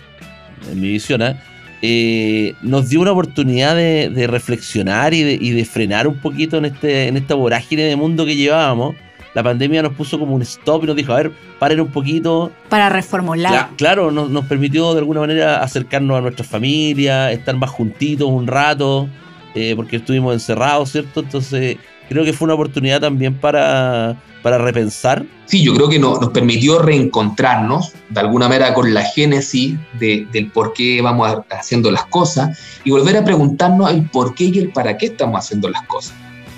en 0.71 0.79
mi 0.79 0.89
visión, 0.89 1.21
¿eh? 1.21 1.35
Eh, 1.81 2.53
nos 2.63 2.89
dio 2.89 3.01
una 3.01 3.11
oportunidad 3.11 3.75
de, 3.75 4.27
reflexionar 4.27 5.13
y 5.13 5.51
de, 5.51 5.65
frenar 5.65 6.07
un 6.07 6.17
poquito 6.17 6.57
en, 6.57 6.65
este, 6.65 7.07
en 7.07 7.17
esta 7.17 7.35
vorágine 7.35 7.83
de 7.83 7.95
mundo 7.95 8.25
que 8.25 8.35
llevábamos. 8.35 8.95
La 9.35 9.43
pandemia 9.43 9.83
nos 9.83 9.93
puso 9.93 10.17
como 10.17 10.33
un 10.33 10.41
stop 10.41 10.83
y 10.83 10.87
nos 10.87 10.95
dijo, 10.95 11.13
a 11.13 11.17
ver, 11.17 11.31
paren 11.59 11.79
un 11.81 11.91
poquito. 11.91 12.51
Para 12.69 12.89
reformular. 12.89 13.69
claro, 13.77 14.09
nos, 14.09 14.29
nos 14.29 14.45
permitió 14.45 14.93
de 14.93 14.99
alguna 14.99 15.19
manera 15.19 15.61
acercarnos 15.61 16.17
a 16.17 16.21
nuestra 16.21 16.43
familia, 16.43 17.31
estar 17.31 17.55
más 17.55 17.69
juntitos 17.69 18.27
un 18.27 18.47
rato, 18.47 19.07
eh, 19.53 19.73
porque 19.75 19.97
estuvimos 19.97 20.33
encerrados, 20.33 20.91
¿cierto? 20.91 21.19
Entonces, 21.19 21.77
creo 22.09 22.23
que 22.23 22.33
fue 22.33 22.45
una 22.45 22.55
oportunidad 22.55 22.99
también 23.01 23.35
para 23.35 24.17
para 24.45 24.59
repensar? 24.59 25.25
Sí, 25.47 25.63
yo 25.63 25.73
creo 25.73 25.89
que 25.89 25.97
nos 25.97 26.29
permitió 26.29 26.77
reencontrarnos 26.77 27.93
de 28.11 28.19
alguna 28.19 28.47
manera 28.47 28.75
con 28.75 28.93
la 28.93 29.01
génesis 29.01 29.73
del 29.99 30.51
por 30.53 30.71
qué 30.73 31.01
vamos 31.01 31.39
haciendo 31.49 31.89
las 31.89 32.05
cosas 32.05 32.55
y 32.83 32.91
volver 32.91 33.17
a 33.17 33.25
preguntarnos 33.25 33.89
el 33.89 34.07
por 34.07 34.35
qué 34.35 34.43
y 34.43 34.59
el 34.59 34.69
para 34.69 34.99
qué 34.99 35.07
estamos 35.07 35.39
haciendo 35.39 35.67
las 35.67 35.81
cosas. 35.87 36.13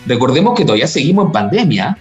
Recordemos 0.05 0.53
que 0.53 0.65
todavía 0.65 0.85
seguimos 0.85 1.27
en 1.27 1.31
pandemia, 1.31 1.97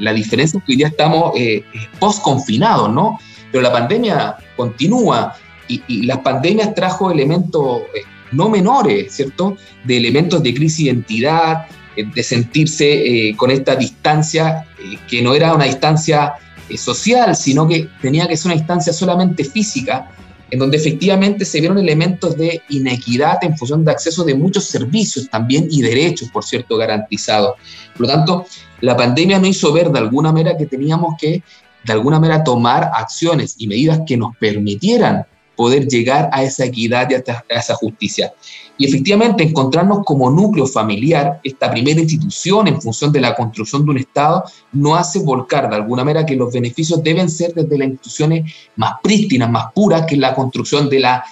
la 0.00 0.12
diferencia 0.12 0.58
es 0.58 0.64
que 0.64 0.72
hoy 0.72 0.76
día 0.76 0.88
estamos 0.88 1.32
eh, 1.36 1.64
post-confinados, 1.98 2.92
¿no? 2.92 3.18
Pero 3.52 3.62
la 3.62 3.72
pandemia 3.72 4.36
continúa 4.56 5.36
y, 5.68 6.02
las 6.02 6.18
pandemias 6.18 6.74
trajo 6.74 7.10
elementos 7.10 7.82
eh, 7.94 8.02
no 8.32 8.48
menores, 8.48 9.12
¿cierto? 9.14 9.56
De 9.84 9.96
elementos 9.96 10.42
de 10.42 10.54
crisis 10.54 10.78
de 10.78 10.92
identidad, 10.92 11.66
eh, 11.96 12.04
de 12.12 12.22
sentirse 12.22 13.28
eh, 13.28 13.36
con 13.36 13.50
esta 13.50 13.76
distancia, 13.76 14.66
que 15.08 15.22
no 15.22 15.34
era 15.34 15.54
una 15.54 15.66
distancia 15.66 16.34
social, 16.76 17.36
sino 17.36 17.68
que 17.68 17.88
tenía 18.00 18.26
que 18.26 18.36
ser 18.36 18.46
una 18.46 18.54
distancia 18.54 18.92
solamente 18.92 19.44
física, 19.44 20.10
en 20.50 20.58
donde 20.58 20.76
efectivamente 20.76 21.44
se 21.44 21.60
vieron 21.60 21.78
elementos 21.78 22.36
de 22.36 22.62
inequidad 22.70 23.38
en 23.42 23.56
función 23.56 23.84
de 23.84 23.92
acceso 23.92 24.24
de 24.24 24.34
muchos 24.34 24.64
servicios 24.64 25.28
también 25.30 25.68
y 25.70 25.82
derechos, 25.82 26.28
por 26.30 26.44
cierto, 26.44 26.76
garantizados. 26.76 27.54
Por 27.92 28.06
lo 28.06 28.08
tanto, 28.08 28.46
la 28.80 28.96
pandemia 28.96 29.38
nos 29.38 29.50
hizo 29.50 29.72
ver 29.72 29.90
de 29.90 29.98
alguna 29.98 30.32
manera 30.32 30.56
que 30.56 30.66
teníamos 30.66 31.14
que, 31.20 31.42
de 31.84 31.92
alguna 31.92 32.18
manera, 32.18 32.42
tomar 32.42 32.90
acciones 32.94 33.54
y 33.58 33.66
medidas 33.66 34.00
que 34.06 34.16
nos 34.16 34.36
permitieran 34.36 35.24
poder 35.60 35.86
llegar 35.86 36.30
a 36.32 36.42
esa 36.42 36.64
equidad 36.64 37.06
y 37.10 37.14
a 37.16 37.22
esa 37.50 37.74
justicia. 37.74 38.32
Y 38.78 38.86
efectivamente, 38.86 39.44
encontrarnos 39.44 40.06
como 40.06 40.30
núcleo 40.30 40.66
familiar, 40.66 41.38
esta 41.44 41.70
primera 41.70 42.00
institución 42.00 42.66
en 42.66 42.80
función 42.80 43.12
de 43.12 43.20
la 43.20 43.34
construcción 43.34 43.84
de 43.84 43.90
un 43.90 43.98
Estado, 43.98 44.44
no 44.72 44.96
hace 44.96 45.18
volcar 45.18 45.68
de 45.68 45.76
alguna 45.76 46.02
manera 46.02 46.24
que 46.24 46.34
los 46.34 46.50
beneficios 46.50 47.02
deben 47.02 47.28
ser 47.28 47.52
desde 47.52 47.76
las 47.76 47.88
instituciones 47.88 48.50
más 48.76 48.94
prístinas, 49.02 49.50
más 49.50 49.66
puras, 49.74 50.06
que 50.06 50.16
la 50.16 50.34
construcción 50.34 50.88
de 50.88 51.00
la 51.00 51.22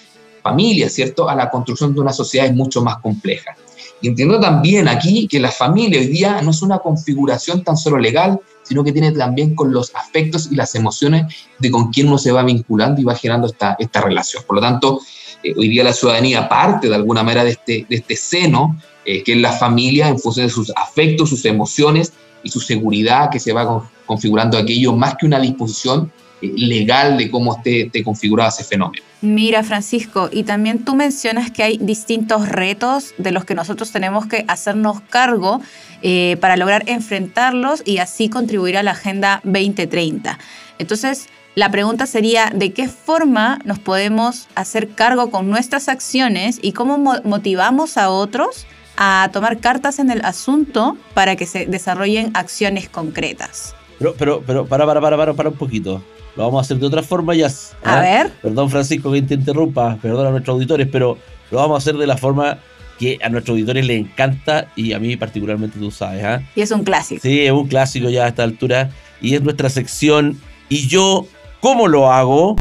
familia, 0.43 0.91
¿cierto?, 0.91 1.27
a 1.27 1.35
la 1.35 1.49
construcción 1.49 1.95
de 1.95 2.01
una 2.01 2.13
sociedad 2.13 2.53
mucho 2.53 2.83
más 2.83 2.99
compleja. 2.99 3.57
Y 4.01 4.09
entiendo 4.09 4.39
también 4.39 4.89
aquí 4.89 5.27
que 5.27 5.41
la 5.41 5.51
familia 5.51 6.01
hoy 6.01 6.07
día 6.07 6.41
no 6.43 6.51
es 6.51 6.63
una 6.63 6.79
configuración 6.79 7.65
tan 7.65 7.77
solo 7.77 7.99
legal, 7.99 8.41
sino 8.63 8.85
que 8.85 8.93
tiene 8.93 9.13
también 9.13 9.55
con 9.55 9.73
los 9.73 9.93
afectos 9.95 10.49
y 10.53 10.55
las 10.55 10.75
emociones 10.75 11.27
de 11.59 11.71
con 11.71 11.91
quién 11.91 12.09
uno 12.09 12.19
se 12.19 12.31
va 12.31 12.43
vinculando 12.43 13.01
y 13.01 13.05
va 13.05 13.15
generando 13.15 13.49
esta, 13.49 13.77
esta 13.79 14.01
relación. 14.01 14.45
Por 14.47 14.57
lo 14.57 14.63
tanto, 14.63 15.01
eh, 15.43 15.55
hoy 15.57 15.69
día 15.69 15.85
la 15.85 15.93
ciudadanía 15.93 16.49
parte 16.49 16.89
de 16.89 16.95
alguna 16.95 17.23
manera 17.23 17.45
de 17.45 17.51
este, 17.51 17.87
de 17.89 17.97
este 17.97 18.17
seno, 18.17 18.81
eh, 19.05 19.23
que 19.23 19.33
es 19.33 19.39
la 19.39 19.53
familia, 19.53 20.09
en 20.09 20.19
función 20.19 20.47
de 20.47 20.53
sus 20.53 20.71
afectos, 20.77 21.31
sus 21.31 21.45
emociones 21.45 22.13
y 22.43 22.51
su 22.51 22.61
seguridad 22.61 23.31
que 23.31 23.41
se 23.41 23.53
va 23.53 23.89
configurando 24.07 24.59
aquello, 24.59 24.93
más 24.93 25.17
que 25.17 25.27
una 25.27 25.41
disposición, 25.41 26.13
legal 26.41 27.17
de 27.19 27.31
cómo 27.31 27.57
esté, 27.57 27.83
esté 27.87 28.03
configurado 28.05 28.51
ese 28.51 28.65
fenómeno. 28.65 29.03
Mira, 29.21 29.63
Francisco, 29.65 30.29
y 30.33 30.45
también 30.45 30.85
tú 30.85 30.95
mencionas 30.95 31.51
que 31.51 31.63
hay 31.65 31.79
distintos 31.79 32.49
retos 32.49 33.15
de 33.19 33.33
los 33.33 33.45
que 33.45 33.55
nosotros 33.55 33.91
tenemos 33.91 34.27
que 34.27 34.45
hacernos 34.47 35.01
cargo 35.01 35.61
eh, 36.03 36.37
para 36.41 36.57
lograr 36.57 36.85
enfrentarlos 36.87 37.83
y 37.85 37.99
así 37.99 38.29
contribuir 38.29 38.77
a 38.77 38.83
la 38.85 38.93
Agenda 38.93 39.41
2030. 39.43 40.39
Entonces, 40.79 41.29
la 41.57 41.71
pregunta 41.73 42.07
sería, 42.07 42.53
¿de 42.55 42.73
qué 42.73 42.87
forma 42.89 43.59
nos 43.65 43.81
podemos 43.81 44.47
hacer 44.55 44.91
cargo 44.91 45.33
con 45.33 45.51
nuestras 45.51 45.89
acciones 45.89 46.61
y 46.63 46.71
cómo 46.71 46.99
mo- 46.99 47.21
motivamos 47.25 47.97
a 47.99 48.11
otros 48.11 48.67
a 48.97 49.29
tomar 49.33 49.59
cartas 49.59 49.99
en 49.99 50.11
el 50.11 50.25
asunto 50.25 50.97
para 51.15 51.35
que 51.35 51.47
se 51.47 51.67
desarrollen 51.67 52.31
acciones 52.35 52.89
concretas? 52.89 53.75
Pero, 53.99 54.15
pero, 54.17 54.43
pero, 54.47 54.67
para, 54.67 54.87
para, 54.87 55.01
para, 55.01 55.17
para, 55.17 55.35
para 55.35 55.49
un 55.49 55.57
poquito. 55.57 56.05
Lo 56.39 56.45
vamos 56.45 56.59
a 56.59 56.61
hacer 56.61 56.79
de 56.79 56.87
otra 56.87 57.03
forma, 57.03 57.35
ya. 57.35 57.51
A 57.83 58.01
ver. 58.01 58.31
Perdón, 58.41 58.71
Francisco, 58.71 59.11
que 59.11 59.23
te 59.23 59.35
interrumpa, 59.35 59.99
perdón 60.01 60.29
a 60.29 60.31
nuestros 60.31 60.55
auditores, 60.55 60.87
pero 60.87 61.19
lo 61.51 61.59
vamos 61.59 61.75
a 61.75 61.79
hacer 61.79 61.97
de 61.97 62.07
la 62.07 62.17
forma 62.17 62.59
que 62.97 63.19
a 63.21 63.29
nuestros 63.29 63.57
auditores 63.57 63.85
les 63.85 63.99
encanta 63.99 64.69
y 64.77 64.93
a 64.93 65.01
mí 65.01 65.17
particularmente 65.17 65.81
tú 65.81 65.91
sabes, 65.91 66.25
¿ah? 66.25 66.41
Y 66.55 66.61
es 66.61 66.71
un 66.71 66.85
clásico. 66.85 67.21
Sí, 67.21 67.41
es 67.41 67.51
un 67.51 67.67
clásico 67.67 68.09
ya 68.09 68.27
a 68.27 68.29
esta 68.29 68.45
altura 68.45 68.91
y 69.21 69.35
es 69.35 69.43
nuestra 69.43 69.69
sección. 69.69 70.41
¿Y 70.69 70.87
yo 70.87 71.27
cómo 71.59 71.89
lo 71.89 72.13
hago? 72.13 72.55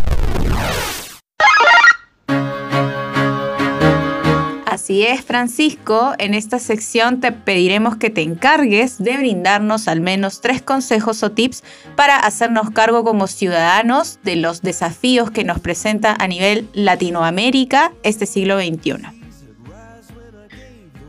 Así 4.88 5.04
es, 5.04 5.22
Francisco. 5.22 6.14
En 6.18 6.34
esta 6.34 6.60
sección 6.60 7.20
te 7.20 7.34
pediremos 7.34 7.98
que 7.98 8.10
te 8.10 8.22
encargues 8.22 8.98
de 8.98 9.18
brindarnos 9.18 9.90
al 9.90 10.00
menos 10.00 10.40
tres 10.40 10.62
consejos 10.62 11.24
o 11.24 11.32
tips 11.32 11.62
para 11.98 12.16
hacernos 12.16 12.70
cargo 12.70 13.04
como 13.04 13.28
ciudadanos 13.28 14.18
de 14.24 14.38
los 14.38 14.62
desafíos 14.62 15.30
que 15.30 15.44
nos 15.44 15.60
presenta 15.60 16.16
a 16.18 16.26
nivel 16.30 16.70
Latinoamérica 16.72 17.92
este 18.04 18.26
siglo 18.26 18.62
XXI. 18.62 18.94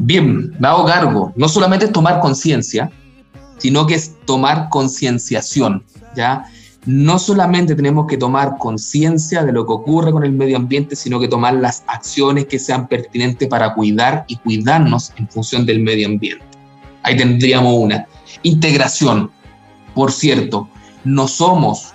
Bien, 0.01 0.53
me 0.59 0.67
hago 0.67 0.85
cargo. 0.85 1.33
No 1.37 1.49
solamente 1.49 1.85
es 1.85 1.93
tomar 1.93 2.19
conciencia, 2.19 2.91
sino 3.59 3.87
que 3.87 3.95
es 3.95 4.17
tomar 4.25 4.71
concienciación, 4.71 5.85
¿ya? 6.17 6.47
No 6.89 7.19
solamente 7.19 7.75
tenemos 7.75 8.07
que 8.07 8.17
tomar 8.17 8.57
conciencia 8.57 9.45
de 9.45 9.53
lo 9.53 9.67
que 9.67 9.75
ocurre 9.75 10.11
con 10.11 10.25
el 10.25 10.33
medio 10.33 10.57
ambiente, 10.57 10.97
sino 10.97 11.21
que 11.21 11.29
tomar 11.29 11.53
las 11.53 11.85
acciones 11.87 12.47
que 12.47 12.59
sean 12.59 12.89
pertinentes 12.89 13.47
para 13.47 13.75
cuidar 13.75 14.25
y 14.27 14.37
cuidarnos 14.37 15.13
en 15.17 15.29
función 15.29 15.67
del 15.67 15.81
medio 15.81 16.07
ambiente. 16.07 16.43
Ahí 17.03 17.15
tendríamos 17.15 17.75
una. 17.77 18.07
Integración. 18.43 19.31
Por 19.95 20.11
cierto, 20.11 20.67
no 21.05 21.29
somos 21.29 21.93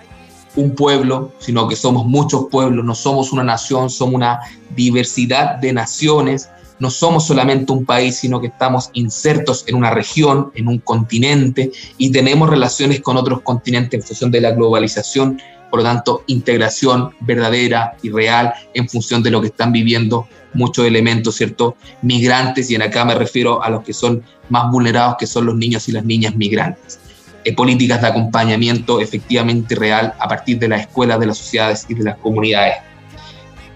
un 0.55 0.75
pueblo, 0.75 1.31
sino 1.39 1.67
que 1.67 1.75
somos 1.75 2.05
muchos 2.05 2.45
pueblos, 2.51 2.85
no 2.85 2.93
somos 2.93 3.33
una 3.33 3.43
nación, 3.43 3.89
somos 3.89 4.13
una 4.13 4.41
diversidad 4.75 5.55
de 5.55 5.73
naciones, 5.73 6.49
no 6.83 6.89
somos 6.89 7.25
solamente 7.25 7.71
un 7.71 7.85
país, 7.85 8.17
sino 8.17 8.41
que 8.41 8.47
estamos 8.47 8.89
insertos 8.91 9.63
en 9.67 9.75
una 9.75 9.91
región, 9.91 10.51
en 10.53 10.67
un 10.67 10.79
continente 10.79 11.71
y 11.97 12.11
tenemos 12.11 12.49
relaciones 12.49 12.99
con 12.99 13.15
otros 13.15 13.39
continentes 13.39 14.01
en 14.01 14.05
función 14.05 14.31
de 14.31 14.41
la 14.41 14.51
globalización, 14.51 15.41
por 15.71 15.79
lo 15.79 15.85
tanto, 15.85 16.25
integración 16.27 17.11
verdadera 17.21 17.95
y 18.03 18.09
real 18.09 18.53
en 18.73 18.89
función 18.89 19.23
de 19.23 19.31
lo 19.31 19.39
que 19.39 19.47
están 19.47 19.71
viviendo 19.71 20.27
muchos 20.53 20.85
elementos, 20.85 21.35
¿cierto? 21.35 21.77
Migrantes, 22.01 22.69
y 22.69 22.75
en 22.75 22.81
acá 22.81 23.05
me 23.05 23.15
refiero 23.15 23.63
a 23.63 23.69
los 23.69 23.81
que 23.83 23.93
son 23.93 24.21
más 24.49 24.69
vulnerados, 24.69 25.15
que 25.17 25.25
son 25.25 25.45
los 25.45 25.55
niños 25.55 25.87
y 25.87 25.93
las 25.93 26.03
niñas 26.03 26.35
migrantes. 26.35 26.99
Eh, 27.45 27.55
políticas 27.55 28.01
de 28.01 28.07
acompañamiento 28.07 28.99
efectivamente 28.99 29.73
real 29.73 30.13
a 30.19 30.27
partir 30.27 30.59
de 30.59 30.67
las 30.67 30.81
escuelas, 30.81 31.17
de 31.17 31.27
las 31.27 31.37
sociedades 31.37 31.85
y 31.87 31.93
de 31.93 32.03
las 32.03 32.17
comunidades. 32.17 32.75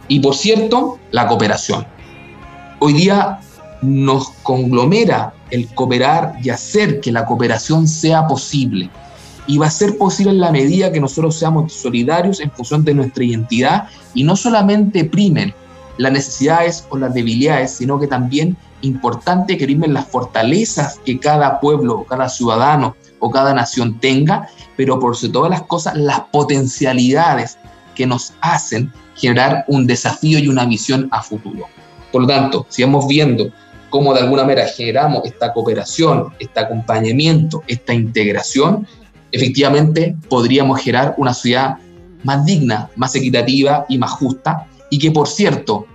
Y 0.09 0.19
por 0.19 0.35
cierto, 0.35 0.99
la 1.11 1.25
cooperación 1.25 1.87
hoy 2.79 2.93
día 2.93 3.39
nos 3.81 4.29
conglomera 4.43 5.33
el 5.51 5.67
cooperar 5.73 6.35
y 6.41 6.49
hacer 6.49 6.99
que 6.99 7.11
la 7.11 7.25
cooperación 7.25 7.87
sea 7.87 8.27
posible. 8.27 8.89
Y 9.45 9.57
va 9.57 9.67
a 9.67 9.71
ser 9.71 9.97
posible 9.97 10.31
en 10.31 10.39
la 10.39 10.51
medida 10.51 10.91
que 10.91 10.99
nosotros 10.99 11.37
seamos 11.37 11.71
solidarios 11.73 12.39
en 12.41 12.51
función 12.51 12.83
de 12.83 12.93
nuestra 12.93 13.23
identidad 13.23 13.87
y 14.13 14.23
no 14.23 14.35
solamente 14.35 15.05
primen 15.05 15.53
las 15.97 16.11
necesidades 16.11 16.85
o 16.89 16.97
las 16.97 17.13
debilidades, 17.13 17.71
sino 17.71 17.99
que 17.99 18.07
también 18.07 18.57
importante 18.81 19.57
que 19.57 19.65
primen 19.65 19.93
las 19.93 20.07
fortalezas 20.07 20.99
que 21.03 21.19
cada 21.19 21.59
pueblo, 21.59 22.05
cada 22.07 22.29
ciudadano 22.29 22.95
o 23.19 23.31
cada 23.31 23.53
nación 23.53 23.99
tenga, 23.99 24.49
pero 24.75 24.99
por 24.99 25.15
sobre 25.15 25.33
todas 25.33 25.51
las 25.51 25.63
cosas, 25.63 25.95
las 25.95 26.19
potencialidades 26.31 27.57
que 27.95 28.05
nos 28.05 28.33
hacen 28.41 28.91
generar 29.15 29.65
un 29.67 29.87
desafío 29.87 30.37
y 30.37 30.47
una 30.47 30.65
visión 30.65 31.07
a 31.11 31.23
futuro. 31.23 31.67
Por 32.17 32.23
lo 32.23 32.29
tanto, 32.29 32.65
si 32.67 32.81
vamos 32.81 33.07
viendo 33.07 33.51
cómo 33.91 34.11
de 34.11 34.21
alguna 34.21 34.41
manera 34.41 34.65
generamos 34.65 35.23
esta 35.23 35.53
cooperación, 35.53 36.33
este 36.39 36.59
acompañamiento, 36.59 37.61
esta 37.67 37.93
integración, 37.93 38.87
efectivamente 39.31 40.15
podríamos 40.27 40.81
generar 40.81 41.13
una 41.17 41.31
sociedad 41.31 41.75
más 42.23 42.43
digna, 42.43 42.89
más 42.95 43.13
equitativa 43.13 43.85
y 43.87 43.99
más 43.99 44.09
justa, 44.13 44.65
y 44.89 44.97
que 44.97 45.11
por 45.11 45.27
cierto, 45.27 45.85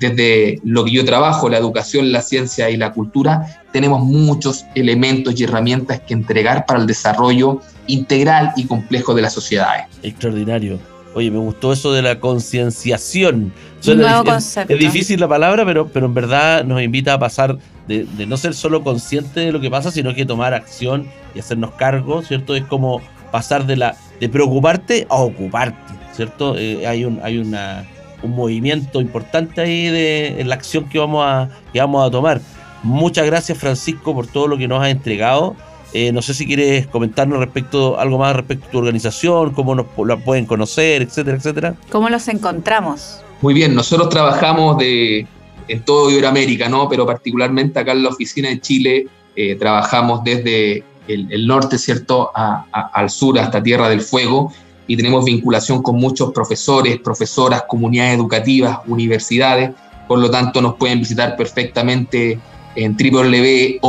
desde 0.00 0.62
lo 0.64 0.82
que 0.82 0.92
yo 0.92 1.04
trabajo, 1.04 1.50
la 1.50 1.58
educación, 1.58 2.10
la 2.10 2.22
ciencia 2.22 2.70
y 2.70 2.78
la 2.78 2.94
cultura, 2.94 3.62
tenemos 3.70 4.00
muchos 4.00 4.64
elementos 4.74 5.38
y 5.38 5.44
herramientas 5.44 6.00
que 6.00 6.14
entregar 6.14 6.64
para 6.64 6.80
el 6.80 6.86
desarrollo 6.86 7.60
integral 7.86 8.54
y 8.56 8.64
complejo 8.64 9.12
de 9.12 9.20
las 9.20 9.34
sociedades. 9.34 9.84
Extraordinario. 10.02 10.95
Oye, 11.16 11.30
me 11.30 11.38
gustó 11.38 11.72
eso 11.72 11.94
de 11.94 12.02
la 12.02 12.20
concienciación. 12.20 13.50
Es-. 13.80 14.56
Es, 14.68 14.78
difícil 14.78 15.18
la 15.18 15.26
palabra, 15.26 15.64
pero, 15.64 15.88
pero 15.88 16.04
en 16.04 16.12
verdad 16.14 16.62
nos 16.62 16.82
invita 16.82 17.14
a 17.14 17.18
pasar 17.18 17.56
de, 17.88 18.04
de 18.04 18.26
no 18.26 18.36
ser 18.36 18.52
solo 18.52 18.84
consciente 18.84 19.40
de 19.40 19.50
lo 19.50 19.58
que 19.58 19.70
pasa, 19.70 19.90
sino 19.90 20.14
que 20.14 20.26
tomar 20.26 20.52
acción 20.52 21.08
y 21.34 21.38
hacernos 21.38 21.72
cargo, 21.72 22.20
¿cierto? 22.20 22.54
Es 22.54 22.64
como 22.64 23.00
pasar 23.32 23.64
de 23.66 23.76
la 23.76 23.96
de 24.20 24.28
preocuparte 24.28 25.06
a 25.08 25.16
ocuparte, 25.16 25.94
¿cierto? 26.12 26.54
Eh, 26.58 26.86
hay 26.86 27.06
un, 27.06 27.18
hay 27.22 27.38
una, 27.38 27.86
un 28.22 28.32
movimiento 28.32 29.00
importante 29.00 29.62
ahí 29.62 29.86
de, 29.86 30.38
en 30.38 30.50
la 30.50 30.54
acción 30.54 30.86
que 30.88 30.98
vamos, 30.98 31.24
a, 31.26 31.48
que 31.72 31.80
vamos 31.80 32.06
a 32.06 32.10
tomar. 32.10 32.40
Muchas 32.82 33.24
gracias, 33.24 33.56
Francisco, 33.58 34.14
por 34.14 34.26
todo 34.26 34.48
lo 34.48 34.58
que 34.58 34.68
nos 34.68 34.82
has 34.82 34.90
entregado. 34.90 35.56
Eh, 35.98 36.12
no 36.12 36.20
sé 36.20 36.34
si 36.34 36.46
quieres 36.46 36.86
comentarnos 36.88 37.38
respecto 37.38 37.98
algo 37.98 38.18
más 38.18 38.36
respecto 38.36 38.66
a 38.66 38.70
tu 38.70 38.78
organización, 38.78 39.52
cómo 39.54 39.74
nos 39.74 39.86
la 40.06 40.18
pueden 40.18 40.44
conocer, 40.44 41.00
etcétera, 41.00 41.38
etcétera. 41.38 41.74
¿Cómo 41.90 42.10
los 42.10 42.28
encontramos? 42.28 43.20
Muy 43.40 43.54
bien, 43.54 43.74
nosotros 43.74 44.10
trabajamos 44.10 44.76
de, 44.76 45.26
en 45.68 45.80
todo 45.86 46.10
Iberoamérica, 46.10 46.68
¿no? 46.68 46.86
pero 46.88 47.06
particularmente 47.06 47.78
acá 47.78 47.92
en 47.92 48.02
la 48.02 48.10
oficina 48.10 48.50
de 48.50 48.60
Chile 48.60 49.06
eh, 49.34 49.54
trabajamos 49.56 50.22
desde 50.22 50.84
el, 51.08 51.32
el 51.32 51.46
norte, 51.46 51.78
¿cierto?, 51.78 52.30
a- 52.34 52.66
a- 52.72 52.90
al 52.92 53.08
sur, 53.08 53.38
hasta 53.38 53.62
Tierra 53.62 53.88
del 53.88 54.02
Fuego, 54.02 54.52
y 54.86 54.96
tenemos 54.98 55.24
vinculación 55.24 55.82
con 55.82 55.96
muchos 55.96 56.30
profesores, 56.32 56.98
profesoras, 57.00 57.64
comunidades 57.68 58.16
educativas, 58.16 58.80
universidades, 58.86 59.70
por 60.06 60.18
lo 60.18 60.30
tanto 60.30 60.60
nos 60.60 60.74
pueden 60.76 60.98
visitar 61.00 61.36
perfectamente 61.36 62.38
en 62.76 62.96
www.oei.int 62.96 63.80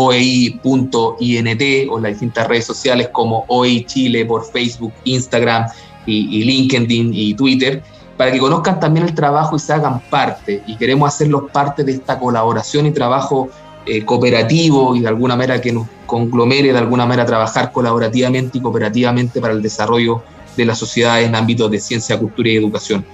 o 1.90 1.98
en 1.98 2.04
las 2.04 2.12
distintas 2.12 2.48
redes 2.48 2.66
sociales 2.66 3.10
como 3.12 3.46
OEI 3.48 3.86
Chile 3.86 4.26
por 4.26 4.50
Facebook, 4.50 4.94
Instagram 5.04 5.68
y, 6.06 6.40
y 6.40 6.44
LinkedIn 6.44 7.12
y 7.14 7.34
Twitter 7.36 7.84
para 8.18 8.32
que 8.32 8.40
conozcan 8.40 8.80
también 8.80 9.06
el 9.06 9.14
trabajo 9.14 9.56
y 9.56 9.60
se 9.60 9.74
hagan 9.74 10.02
parte. 10.10 10.64
Y 10.66 10.76
queremos 10.76 11.14
hacerlos 11.14 11.52
parte 11.52 11.84
de 11.84 11.92
esta 11.94 12.18
colaboración 12.18 12.88
y 12.88 12.92
trabajo 12.92 13.50
eh, 13.86 14.04
cooperativo 14.04 14.96
y 14.96 15.02
de 15.02 15.08
alguna 15.08 15.36
manera 15.36 15.62
que 15.62 15.72
nos 15.72 15.88
conglomere, 16.06 16.74
de 16.74 16.78
alguna 16.78 17.06
manera 17.06 17.26
trabajar 17.26 17.72
colaborativamente 17.72 18.58
y 18.58 18.62
cooperativamente 18.62 19.40
para 19.40 19.54
el 19.54 19.62
desarrollo 19.62 20.24
de 20.58 20.66
la 20.66 20.76
sociedad 20.76 21.22
en 21.22 21.36
ámbitos 21.36 21.70
de 21.70 21.80
ciencia, 21.80 22.18
cultura 22.18 22.50
y 22.50 22.58
educación. 22.58 23.06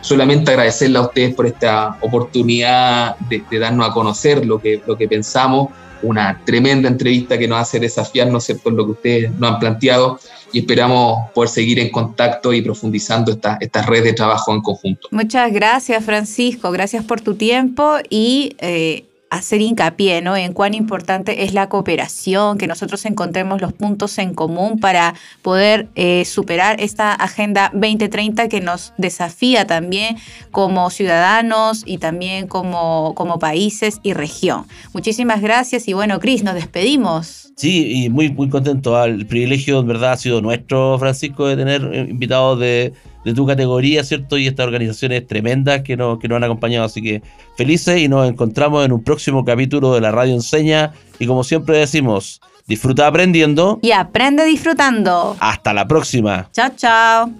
Solamente 0.00 0.50
agradecerle 0.52 0.98
a 0.98 1.02
ustedes 1.02 1.34
por 1.34 1.46
esta 1.46 1.96
oportunidad 2.00 3.16
de, 3.28 3.42
darnos 3.58 3.88
a 3.88 3.92
conocer 3.92 4.44
lo 4.46 4.60
que, 4.60 4.80
lo 4.86 4.96
que 4.96 5.08
pensamos, 5.08 5.68
una 6.02 6.40
tremenda 6.44 6.88
entrevista 6.88 7.38
que 7.38 7.48
nos 7.48 7.58
hace 7.60 7.80
desafiarnos 7.80 8.44
¿cierto? 8.44 8.68
en 8.68 8.76
lo 8.76 8.84
que 8.84 8.92
ustedes 8.92 9.30
nos 9.32 9.52
han 9.54 9.58
planteado 9.58 10.20
y 10.52 10.60
esperamos 10.60 11.30
poder 11.34 11.48
seguir 11.48 11.78
en 11.80 11.90
contacto 11.90 12.52
y 12.52 12.62
profundizando 12.62 13.32
esta- 13.32 13.56
estas 13.60 13.86
redes 13.86 14.04
de 14.04 14.12
trabajo 14.12 14.52
en 14.54 14.60
conjunto. 14.60 15.08
Muchas 15.10 15.52
gracias, 15.52 16.04
Francisco. 16.04 16.70
Gracias 16.70 17.02
por 17.04 17.20
tu 17.22 17.34
tiempo 17.34 17.96
y 18.10 18.54
eh, 18.58 19.05
hacer 19.30 19.60
hincapié 19.60 20.22
¿no? 20.22 20.36
en 20.36 20.52
cuán 20.52 20.74
importante 20.74 21.44
es 21.44 21.52
la 21.52 21.68
cooperación, 21.68 22.58
que 22.58 22.66
nosotros 22.66 23.04
encontremos 23.04 23.60
los 23.60 23.72
puntos 23.72 24.18
en 24.18 24.34
común 24.34 24.78
para 24.78 25.14
poder 25.42 25.88
eh, 25.94 26.24
superar 26.24 26.80
esta 26.80 27.12
Agenda 27.12 27.70
2030 27.72 28.48
que 28.48 28.60
nos 28.60 28.92
desafía 28.98 29.66
también 29.66 30.16
como 30.50 30.90
ciudadanos 30.90 31.82
y 31.86 31.98
también 31.98 32.46
como, 32.46 33.14
como 33.14 33.38
países 33.38 34.00
y 34.02 34.12
región. 34.12 34.64
Muchísimas 34.92 35.40
gracias 35.40 35.88
y 35.88 35.92
bueno, 35.92 36.20
Cris, 36.20 36.42
nos 36.42 36.54
despedimos. 36.54 37.52
Sí, 37.56 38.04
y 38.04 38.10
muy, 38.10 38.30
muy 38.30 38.50
contento. 38.50 39.02
El 39.02 39.26
privilegio, 39.26 39.80
en 39.80 39.86
verdad, 39.86 40.12
ha 40.12 40.16
sido 40.18 40.42
nuestro, 40.42 40.98
Francisco, 40.98 41.46
de 41.46 41.56
tener 41.56 41.82
eh, 41.90 42.06
invitados 42.08 42.60
de 42.60 42.92
de 43.26 43.34
tu 43.34 43.44
categoría, 43.44 44.04
¿cierto? 44.04 44.38
Y 44.38 44.46
estas 44.46 44.66
organizaciones 44.66 45.26
tremendas 45.26 45.82
que 45.82 45.96
nos, 45.96 46.20
que 46.20 46.28
nos 46.28 46.36
han 46.36 46.44
acompañado. 46.44 46.84
Así 46.84 47.02
que 47.02 47.22
felices 47.56 48.00
y 48.00 48.06
nos 48.06 48.28
encontramos 48.28 48.86
en 48.86 48.92
un 48.92 49.02
próximo 49.02 49.44
capítulo 49.44 49.92
de 49.94 50.00
la 50.00 50.12
Radio 50.12 50.34
Enseña. 50.34 50.92
Y 51.18 51.26
como 51.26 51.42
siempre 51.42 51.76
decimos, 51.76 52.40
disfruta 52.68 53.08
aprendiendo. 53.08 53.80
Y 53.82 53.90
aprende 53.90 54.44
disfrutando. 54.44 55.36
Hasta 55.40 55.74
la 55.74 55.88
próxima. 55.88 56.48
Chao, 56.52 56.70
chao. 56.76 57.32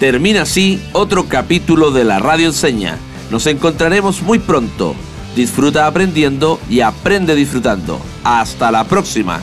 Termina 0.00 0.42
así 0.42 0.80
otro 0.92 1.26
capítulo 1.28 1.90
de 1.90 2.04
la 2.04 2.20
Radio 2.20 2.46
Enseña. 2.46 2.96
Nos 3.30 3.46
encontraremos 3.46 4.22
muy 4.22 4.38
pronto. 4.38 4.94
Disfruta 5.36 5.86
aprendiendo 5.86 6.58
y 6.70 6.80
aprende 6.80 7.34
disfrutando. 7.34 8.00
Hasta 8.24 8.70
la 8.70 8.84
próxima. 8.84 9.42